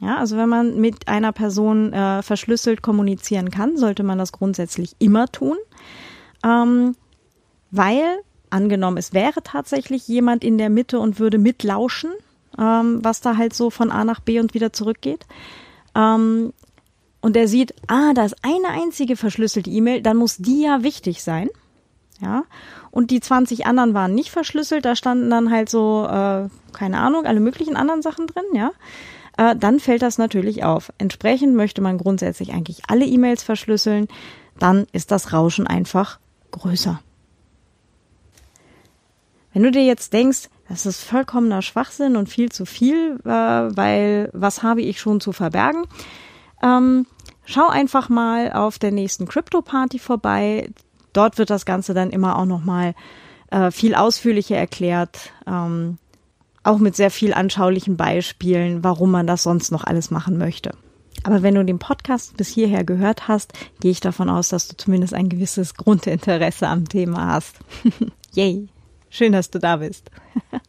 Ja, 0.01 0.17
also 0.17 0.38
wenn 0.38 0.49
man 0.49 0.79
mit 0.79 1.07
einer 1.07 1.31
Person 1.31 1.93
äh, 1.93 2.21
verschlüsselt 2.23 2.81
kommunizieren 2.81 3.51
kann, 3.51 3.77
sollte 3.77 4.03
man 4.03 4.17
das 4.17 4.31
grundsätzlich 4.31 4.95
immer 4.99 5.27
tun, 5.27 5.57
ähm, 6.43 6.95
weil 7.71 8.19
angenommen, 8.53 8.97
es 8.97 9.13
wäre 9.13 9.43
tatsächlich 9.43 10.07
jemand 10.07 10.43
in 10.43 10.57
der 10.57 10.69
Mitte 10.69 10.99
und 10.99 11.19
würde 11.19 11.37
mitlauschen, 11.37 12.11
ähm, 12.57 12.99
was 13.03 13.21
da 13.21 13.37
halt 13.37 13.53
so 13.53 13.69
von 13.69 13.91
A 13.91 14.05
nach 14.05 14.19
B 14.19 14.39
und 14.39 14.53
wieder 14.53 14.71
zurückgeht. 14.71 15.25
Ähm, 15.95 16.53
und 17.21 17.35
der 17.35 17.47
sieht, 17.47 17.73
ah, 17.87 18.13
da 18.13 18.25
ist 18.25 18.35
eine 18.41 18.69
einzige 18.69 19.15
verschlüsselte 19.15 19.69
E-Mail, 19.69 20.01
dann 20.01 20.17
muss 20.17 20.37
die 20.37 20.63
ja 20.63 20.83
wichtig 20.83 21.23
sein. 21.23 21.49
Ja. 22.21 22.43
Und 22.91 23.11
die 23.11 23.19
20 23.19 23.65
anderen 23.65 23.93
waren 23.93 24.13
nicht 24.13 24.29
verschlüsselt, 24.29 24.85
da 24.85 24.95
standen 24.95 25.29
dann 25.29 25.49
halt 25.49 25.69
so, 25.69 26.05
äh, 26.05 26.47
keine 26.73 26.99
Ahnung, 26.99 27.25
alle 27.25 27.39
möglichen 27.39 27.75
anderen 27.75 28.01
Sachen 28.01 28.27
drin, 28.27 28.43
ja. 28.53 28.71
Äh, 29.37 29.55
dann 29.55 29.79
fällt 29.79 30.01
das 30.01 30.17
natürlich 30.17 30.63
auf. 30.63 30.93
Entsprechend 30.97 31.55
möchte 31.55 31.81
man 31.81 31.97
grundsätzlich 31.97 32.53
eigentlich 32.53 32.83
alle 32.87 33.05
E-Mails 33.05 33.41
verschlüsseln, 33.41 34.07
dann 34.59 34.85
ist 34.91 35.11
das 35.11 35.33
Rauschen 35.33 35.65
einfach 35.65 36.19
größer. 36.51 36.99
Wenn 39.53 39.63
du 39.63 39.71
dir 39.71 39.85
jetzt 39.85 40.13
denkst, 40.13 40.49
das 40.67 40.85
ist 40.85 41.03
vollkommener 41.03 41.61
Schwachsinn 41.61 42.15
und 42.15 42.29
viel 42.29 42.51
zu 42.51 42.65
viel, 42.65 43.19
äh, 43.23 43.29
weil 43.29 44.29
was 44.33 44.63
habe 44.63 44.81
ich 44.81 44.99
schon 44.99 45.21
zu 45.21 45.31
verbergen? 45.31 45.85
Ähm, 46.63 47.05
schau 47.45 47.67
einfach 47.67 48.09
mal 48.09 48.51
auf 48.51 48.79
der 48.79 48.91
nächsten 48.91 49.27
Crypto-Party 49.27 49.99
vorbei. 49.99 50.71
Dort 51.13 51.37
wird 51.37 51.49
das 51.49 51.65
Ganze 51.65 51.93
dann 51.93 52.09
immer 52.09 52.37
auch 52.37 52.45
nochmal 52.45 52.95
äh, 53.51 53.69
viel 53.69 53.93
ausführlicher 53.93 54.57
erklärt. 54.57 55.31
Ähm, 55.45 55.99
auch 56.63 56.79
mit 56.79 56.95
sehr 56.95 57.11
viel 57.11 57.33
anschaulichen 57.33 57.97
Beispielen, 57.97 58.83
warum 58.83 59.11
man 59.11 59.27
das 59.27 59.43
sonst 59.43 59.71
noch 59.71 59.83
alles 59.83 60.09
machen 60.09 60.37
möchte. 60.37 60.71
Aber 61.23 61.43
wenn 61.43 61.55
du 61.55 61.63
den 61.63 61.77
Podcast 61.79 62.37
bis 62.37 62.47
hierher 62.49 62.83
gehört 62.83 63.27
hast, 63.27 63.53
gehe 63.79 63.91
ich 63.91 63.99
davon 63.99 64.29
aus, 64.29 64.49
dass 64.49 64.67
du 64.67 64.75
zumindest 64.77 65.13
ein 65.13 65.29
gewisses 65.29 65.75
Grundinteresse 65.75 66.67
am 66.67 66.87
Thema 66.89 67.33
hast. 67.33 67.59
Yay! 68.33 68.67
Schön, 69.13 69.32
dass 69.32 69.52
du 69.52 69.60
da 69.60 69.76
bist. 69.76 70.10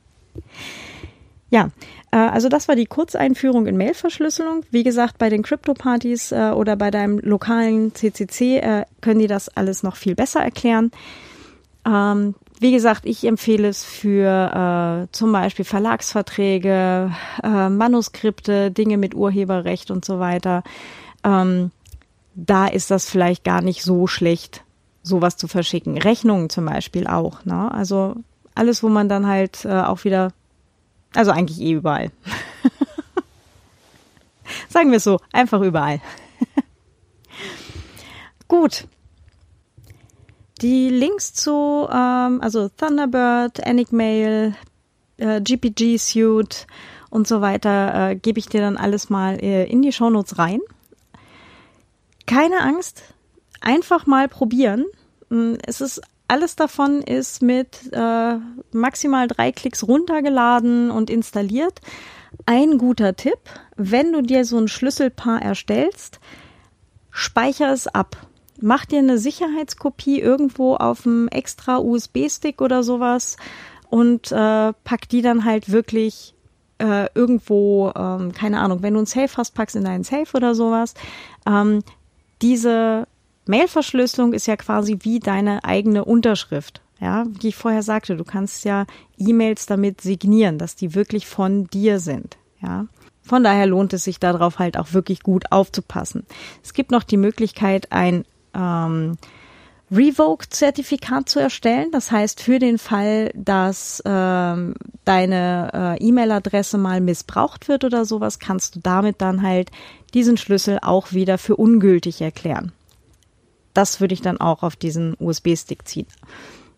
ja, 1.50 1.70
äh, 2.10 2.18
also 2.18 2.50
das 2.50 2.68
war 2.68 2.76
die 2.76 2.84
Kurzeinführung 2.84 3.66
in 3.66 3.78
Mailverschlüsselung. 3.78 4.66
Wie 4.70 4.82
gesagt, 4.82 5.16
bei 5.16 5.30
den 5.30 5.42
Crypto-Partys 5.42 6.32
äh, 6.32 6.50
oder 6.54 6.76
bei 6.76 6.90
deinem 6.90 7.20
lokalen 7.20 7.94
CCC 7.94 8.58
äh, 8.58 8.84
können 9.00 9.20
die 9.20 9.28
das 9.28 9.48
alles 9.48 9.82
noch 9.82 9.96
viel 9.96 10.14
besser 10.14 10.40
erklären. 10.40 10.90
Ähm, 11.86 12.34
wie 12.60 12.70
gesagt, 12.70 13.06
ich 13.06 13.24
empfehle 13.24 13.66
es 13.66 13.82
für 13.82 15.06
äh, 15.08 15.12
zum 15.12 15.32
Beispiel 15.32 15.64
Verlagsverträge, 15.64 17.12
äh, 17.42 17.68
Manuskripte, 17.70 18.70
Dinge 18.70 18.98
mit 18.98 19.14
Urheberrecht 19.14 19.90
und 19.90 20.04
so 20.04 20.18
weiter. 20.18 20.64
Ähm, 21.24 21.70
da 22.34 22.66
ist 22.66 22.90
das 22.90 23.08
vielleicht 23.08 23.42
gar 23.42 23.62
nicht 23.62 23.82
so 23.82 24.06
schlecht, 24.06 24.64
sowas 25.02 25.38
zu 25.38 25.48
verschicken. 25.48 25.96
Rechnungen 25.96 26.50
zum 26.50 26.66
Beispiel 26.66 27.06
auch. 27.06 27.46
Ne? 27.46 27.72
Also 27.72 28.16
alles, 28.54 28.82
wo 28.82 28.88
man 28.88 29.08
dann 29.08 29.26
halt 29.26 29.64
äh, 29.64 29.80
auch 29.80 30.04
wieder, 30.04 30.32
also 31.14 31.30
eigentlich 31.30 31.60
eh 31.60 31.72
überall. 31.72 32.10
Sagen 34.68 34.90
wir 34.90 34.98
es 34.98 35.04
so, 35.04 35.20
einfach 35.32 35.60
überall. 35.60 36.00
Gut. 38.48 38.86
Die 40.60 40.88
Links 40.88 41.34
zu, 41.34 41.88
ähm, 41.90 42.40
also 42.40 42.68
Thunderbird, 42.68 43.58
Enigmail, 43.60 44.54
äh, 45.16 45.40
GPG 45.40 45.98
Suite 45.98 46.66
und 47.10 47.26
so 47.26 47.40
weiter, 47.40 48.10
äh, 48.10 48.16
gebe 48.16 48.38
ich 48.38 48.48
dir 48.48 48.60
dann 48.60 48.76
alles 48.76 49.10
mal 49.10 49.42
äh, 49.42 49.64
in 49.64 49.82
die 49.82 49.92
Shownotes 49.92 50.38
rein. 50.38 50.60
Keine 52.26 52.60
Angst, 52.60 53.02
einfach 53.60 54.06
mal 54.06 54.28
probieren. 54.28 54.86
Mm, 55.28 55.54
es 55.66 55.80
ist 55.80 56.00
alles 56.28 56.56
davon 56.56 57.02
ist 57.02 57.42
mit 57.42 57.92
äh, 57.92 58.36
maximal 58.72 59.28
drei 59.28 59.52
Klicks 59.52 59.86
runtergeladen 59.86 60.90
und 60.90 61.10
installiert. 61.10 61.80
Ein 62.46 62.78
guter 62.78 63.14
Tipp, 63.14 63.38
wenn 63.76 64.12
du 64.12 64.22
dir 64.22 64.44
so 64.44 64.58
ein 64.58 64.68
Schlüsselpaar 64.68 65.42
erstellst, 65.42 66.20
speicher 67.10 67.72
es 67.72 67.86
ab. 67.86 68.16
Mach 68.60 68.86
dir 68.86 69.00
eine 69.00 69.18
Sicherheitskopie 69.18 70.20
irgendwo 70.20 70.74
auf 70.76 71.06
einem 71.06 71.28
extra 71.28 71.78
USB-Stick 71.78 72.60
oder 72.62 72.82
sowas 72.82 73.36
und 73.90 74.32
äh, 74.32 74.72
pack 74.84 75.08
die 75.10 75.22
dann 75.22 75.44
halt 75.44 75.70
wirklich 75.70 76.34
äh, 76.78 77.08
irgendwo, 77.14 77.92
ähm, 77.94 78.32
keine 78.32 78.60
Ahnung, 78.60 78.82
wenn 78.82 78.94
du 78.94 79.00
ein 79.00 79.06
Safe 79.06 79.36
hast, 79.36 79.54
packst 79.54 79.76
in 79.76 79.84
deinen 79.84 80.04
Safe 80.04 80.36
oder 80.36 80.54
sowas. 80.54 80.94
Ähm, 81.46 81.82
diese 82.42 83.06
Mailverschlüsselung 83.46 84.32
ist 84.32 84.46
ja 84.46 84.56
quasi 84.56 84.98
wie 85.02 85.20
deine 85.20 85.64
eigene 85.64 86.04
Unterschrift. 86.04 86.80
Ja, 87.00 87.26
wie 87.40 87.48
ich 87.48 87.56
vorher 87.56 87.82
sagte, 87.82 88.16
du 88.16 88.24
kannst 88.24 88.64
ja 88.64 88.86
E-Mails 89.18 89.66
damit 89.66 90.00
signieren, 90.00 90.58
dass 90.58 90.76
die 90.76 90.94
wirklich 90.94 91.26
von 91.26 91.66
dir 91.66 92.00
sind. 92.00 92.38
Ja. 92.62 92.86
Von 93.22 93.42
daher 93.42 93.66
lohnt 93.66 93.92
es 93.92 94.04
sich 94.04 94.20
darauf 94.20 94.58
halt 94.58 94.78
auch 94.78 94.92
wirklich 94.92 95.22
gut 95.22 95.50
aufzupassen. 95.50 96.24
Es 96.62 96.72
gibt 96.72 96.90
noch 96.90 97.02
die 97.02 97.16
Möglichkeit, 97.16 97.90
ein 97.90 98.24
ähm, 98.54 99.18
Revoked-Zertifikat 99.90 101.28
zu 101.28 101.40
erstellen. 101.40 101.90
Das 101.90 102.10
heißt, 102.10 102.40
für 102.40 102.58
den 102.58 102.78
Fall, 102.78 103.30
dass 103.34 104.02
ähm, 104.06 104.74
deine 105.04 105.96
äh, 106.00 106.06
E-Mail-Adresse 106.06 106.78
mal 106.78 107.00
missbraucht 107.00 107.68
wird 107.68 107.84
oder 107.84 108.04
sowas, 108.04 108.38
kannst 108.38 108.76
du 108.76 108.80
damit 108.80 109.20
dann 109.20 109.42
halt 109.42 109.70
diesen 110.14 110.36
Schlüssel 110.36 110.78
auch 110.80 111.12
wieder 111.12 111.38
für 111.38 111.56
ungültig 111.56 112.20
erklären 112.20 112.72
das 113.74 114.00
würde 114.00 114.14
ich 114.14 114.22
dann 114.22 114.40
auch 114.40 114.62
auf 114.62 114.76
diesen 114.76 115.16
USB-Stick 115.18 115.86
ziehen. 115.86 116.06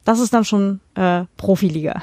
Das 0.05 0.19
ist 0.19 0.33
dann 0.33 0.45
schon 0.45 0.81
äh, 0.95 1.25
Profiliga. 1.37 2.03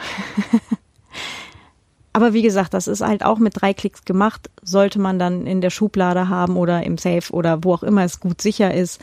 aber 2.13 2.33
wie 2.33 2.41
gesagt, 2.41 2.73
das 2.73 2.87
ist 2.87 3.01
halt 3.01 3.25
auch 3.25 3.39
mit 3.39 3.61
drei 3.61 3.73
Klicks 3.73 4.05
gemacht, 4.05 4.49
sollte 4.61 4.99
man 4.99 5.19
dann 5.19 5.47
in 5.47 5.61
der 5.61 5.71
Schublade 5.71 6.29
haben 6.29 6.57
oder 6.57 6.83
im 6.83 6.97
Safe 6.97 7.33
oder 7.33 7.63
wo 7.63 7.73
auch 7.73 7.83
immer 7.83 8.03
es 8.03 8.19
gut 8.19 8.41
sicher 8.41 8.73
ist. 8.73 9.01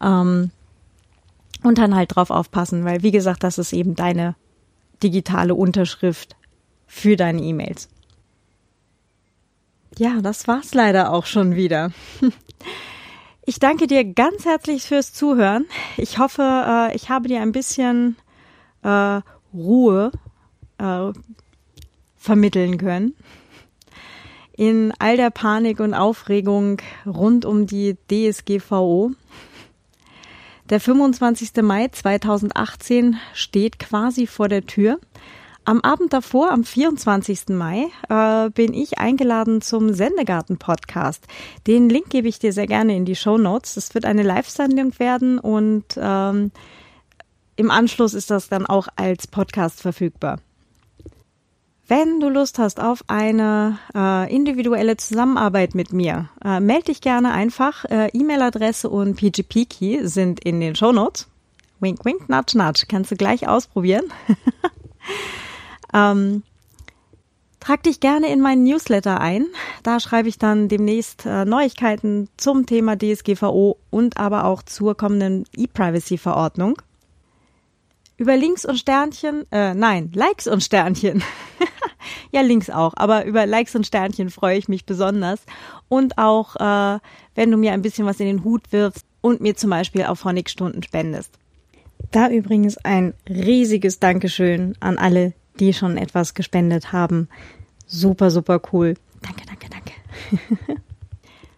Ähm, 0.00 0.50
und 1.62 1.78
dann 1.78 1.96
halt 1.96 2.14
drauf 2.14 2.30
aufpassen, 2.30 2.84
weil 2.84 3.02
wie 3.02 3.10
gesagt, 3.10 3.42
das 3.42 3.58
ist 3.58 3.72
eben 3.72 3.94
deine 3.94 4.36
digitale 5.02 5.54
Unterschrift 5.54 6.36
für 6.86 7.16
deine 7.16 7.42
E-Mails. 7.42 7.88
Ja, 9.96 10.20
das 10.20 10.46
war's 10.48 10.74
leider 10.74 11.12
auch 11.12 11.26
schon 11.26 11.54
wieder. 11.54 11.90
Ich 13.46 13.58
danke 13.58 13.86
dir 13.86 14.04
ganz 14.04 14.46
herzlich 14.46 14.84
fürs 14.84 15.12
Zuhören. 15.12 15.66
Ich 15.98 16.18
hoffe, 16.18 16.42
äh, 16.42 16.96
ich 16.96 17.10
habe 17.10 17.28
dir 17.28 17.42
ein 17.42 17.52
bisschen 17.52 18.16
äh, 18.82 19.20
Ruhe 19.52 20.12
äh, 20.78 21.12
vermitteln 22.16 22.78
können. 22.78 23.14
In 24.56 24.94
all 24.98 25.18
der 25.18 25.28
Panik 25.28 25.80
und 25.80 25.92
Aufregung 25.92 26.78
rund 27.04 27.44
um 27.44 27.66
die 27.66 27.98
DSGVO. 28.10 29.12
Der 30.70 30.80
25. 30.80 31.62
Mai 31.62 31.88
2018 31.88 33.18
steht 33.34 33.78
quasi 33.78 34.26
vor 34.26 34.48
der 34.48 34.64
Tür. 34.64 34.98
Am 35.66 35.80
Abend 35.80 36.12
davor, 36.12 36.50
am 36.50 36.62
24. 36.62 37.48
Mai, 37.48 37.86
äh, 38.10 38.50
bin 38.50 38.74
ich 38.74 38.98
eingeladen 38.98 39.62
zum 39.62 39.94
Sendegarten-Podcast. 39.94 41.24
Den 41.66 41.88
Link 41.88 42.10
gebe 42.10 42.28
ich 42.28 42.38
dir 42.38 42.52
sehr 42.52 42.66
gerne 42.66 42.94
in 42.94 43.06
die 43.06 43.16
Show 43.16 43.38
Notes. 43.38 43.74
Das 43.74 43.94
wird 43.94 44.04
eine 44.04 44.22
Live-Sendung 44.22 44.98
werden 44.98 45.38
und 45.38 45.84
ähm, 45.96 46.50
im 47.56 47.70
Anschluss 47.70 48.12
ist 48.12 48.30
das 48.30 48.50
dann 48.50 48.66
auch 48.66 48.88
als 48.96 49.26
Podcast 49.26 49.80
verfügbar. 49.80 50.38
Wenn 51.88 52.20
du 52.20 52.28
Lust 52.28 52.58
hast 52.58 52.78
auf 52.78 53.02
eine 53.06 53.78
äh, 53.94 54.34
individuelle 54.34 54.98
Zusammenarbeit 54.98 55.74
mit 55.74 55.94
mir, 55.94 56.28
äh, 56.44 56.60
melde 56.60 56.86
dich 56.86 57.00
gerne 57.00 57.32
einfach. 57.32 57.86
Äh, 57.86 58.08
E-Mail-Adresse 58.12 58.90
und 58.90 59.16
PGP-Key 59.16 60.06
sind 60.06 60.40
in 60.40 60.60
den 60.60 60.76
Show 60.76 60.92
Notes. 60.92 61.26
Wink, 61.80 62.04
wink, 62.04 62.28
nudge, 62.28 62.58
nudge. 62.58 62.84
Kannst 62.86 63.10
du 63.10 63.16
gleich 63.16 63.48
ausprobieren. 63.48 64.04
Ähm, 65.94 66.42
trag 67.60 67.82
dich 67.84 68.00
gerne 68.00 68.30
in 68.30 68.40
meinen 68.40 68.64
Newsletter 68.64 69.20
ein. 69.20 69.46
Da 69.82 70.00
schreibe 70.00 70.28
ich 70.28 70.38
dann 70.38 70.68
demnächst 70.68 71.24
äh, 71.24 71.44
Neuigkeiten 71.46 72.28
zum 72.36 72.66
Thema 72.66 72.96
DSGVO 72.98 73.78
und 73.90 74.18
aber 74.18 74.44
auch 74.44 74.62
zur 74.62 74.96
kommenden 74.96 75.44
E-Privacy-Verordnung. 75.56 76.76
Über 78.16 78.36
Links 78.36 78.64
und 78.64 78.76
Sternchen, 78.76 79.44
äh, 79.50 79.74
nein, 79.74 80.12
Likes 80.14 80.46
und 80.46 80.62
Sternchen. 80.62 81.22
ja, 82.32 82.42
Links 82.42 82.70
auch, 82.70 82.92
aber 82.96 83.24
über 83.24 83.46
Likes 83.46 83.74
und 83.74 83.86
Sternchen 83.86 84.30
freue 84.30 84.58
ich 84.58 84.68
mich 84.68 84.84
besonders. 84.84 85.40
Und 85.88 86.18
auch, 86.18 86.54
äh, 86.56 86.98
wenn 87.34 87.50
du 87.50 87.56
mir 87.56 87.72
ein 87.72 87.82
bisschen 87.82 88.06
was 88.06 88.20
in 88.20 88.26
den 88.26 88.44
Hut 88.44 88.72
wirfst 88.72 89.04
und 89.20 89.40
mir 89.40 89.56
zum 89.56 89.70
Beispiel 89.70 90.04
auf 90.04 90.24
Honig-Stunden 90.24 90.82
spendest. 90.82 91.32
Da 92.12 92.28
übrigens 92.28 92.76
ein 92.78 93.14
riesiges 93.28 93.98
Dankeschön 93.98 94.76
an 94.78 94.98
alle, 94.98 95.32
die 95.60 95.72
schon 95.72 95.96
etwas 95.96 96.34
gespendet 96.34 96.92
haben. 96.92 97.28
Super, 97.86 98.30
super 98.30 98.60
cool. 98.72 98.94
Danke, 99.22 99.44
danke, 99.46 99.68
danke. 99.70 100.80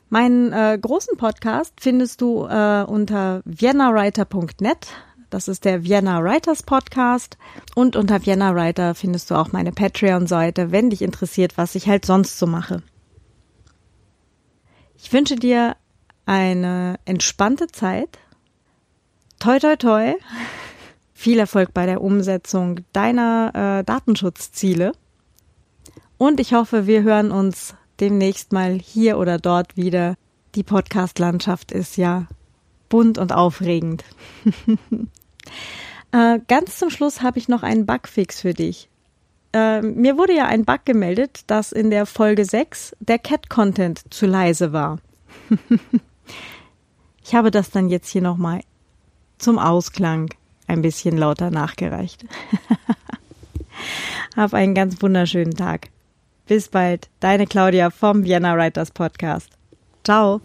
Meinen 0.08 0.52
äh, 0.52 0.78
großen 0.80 1.16
Podcast 1.16 1.74
findest 1.80 2.20
du 2.20 2.46
äh, 2.46 2.84
unter 2.84 3.42
viennawriter.net. 3.44 4.86
Das 5.30 5.48
ist 5.48 5.64
der 5.64 5.82
Vienna 5.82 6.22
Writers 6.22 6.62
Podcast. 6.62 7.36
Und 7.74 7.96
unter 7.96 8.24
Vienna 8.24 8.54
Writer 8.54 8.94
findest 8.94 9.30
du 9.30 9.34
auch 9.34 9.50
meine 9.50 9.72
Patreon-Seite, 9.72 10.70
wenn 10.70 10.90
dich 10.90 11.02
interessiert, 11.02 11.58
was 11.58 11.74
ich 11.74 11.88
halt 11.88 12.06
sonst 12.06 12.38
so 12.38 12.46
mache. 12.46 12.82
Ich 14.96 15.12
wünsche 15.12 15.36
dir 15.36 15.76
eine 16.24 16.98
entspannte 17.04 17.66
Zeit. 17.66 18.18
Toi, 19.38 19.58
toi, 19.58 19.76
toi 19.76 20.14
viel 21.16 21.38
Erfolg 21.38 21.72
bei 21.72 21.86
der 21.86 22.02
Umsetzung 22.02 22.80
deiner 22.92 23.78
äh, 23.80 23.84
Datenschutzziele. 23.84 24.92
Und 26.18 26.40
ich 26.40 26.52
hoffe, 26.52 26.86
wir 26.86 27.02
hören 27.02 27.30
uns 27.30 27.74
demnächst 28.00 28.52
mal 28.52 28.74
hier 28.74 29.16
oder 29.16 29.38
dort 29.38 29.78
wieder. 29.78 30.16
Die 30.54 30.62
Podcast-Landschaft 30.62 31.72
ist 31.72 31.96
ja 31.96 32.26
bunt 32.90 33.16
und 33.16 33.32
aufregend. 33.32 34.04
äh, 36.12 36.38
ganz 36.46 36.78
zum 36.78 36.90
Schluss 36.90 37.22
habe 37.22 37.38
ich 37.38 37.48
noch 37.48 37.62
einen 37.62 37.86
Bugfix 37.86 38.42
für 38.42 38.52
dich. 38.52 38.90
Äh, 39.54 39.80
mir 39.80 40.18
wurde 40.18 40.34
ja 40.34 40.44
ein 40.44 40.66
Bug 40.66 40.84
gemeldet, 40.84 41.44
dass 41.46 41.72
in 41.72 41.88
der 41.90 42.04
Folge 42.04 42.44
6 42.44 42.94
der 43.00 43.18
Cat-Content 43.18 44.02
zu 44.12 44.26
leise 44.26 44.74
war. 44.74 44.98
ich 47.24 47.34
habe 47.34 47.50
das 47.50 47.70
dann 47.70 47.88
jetzt 47.88 48.10
hier 48.10 48.22
nochmal 48.22 48.60
zum 49.38 49.58
Ausklang 49.58 50.28
ein 50.66 50.82
bisschen 50.82 51.16
lauter 51.16 51.50
nachgereicht. 51.50 52.24
Hab 54.36 54.54
einen 54.54 54.74
ganz 54.74 55.00
wunderschönen 55.02 55.54
Tag. 55.54 55.88
Bis 56.46 56.68
bald, 56.68 57.08
deine 57.20 57.46
Claudia 57.46 57.90
vom 57.90 58.24
Vienna 58.24 58.56
Writers 58.56 58.90
Podcast. 58.90 59.50
Ciao. 60.04 60.40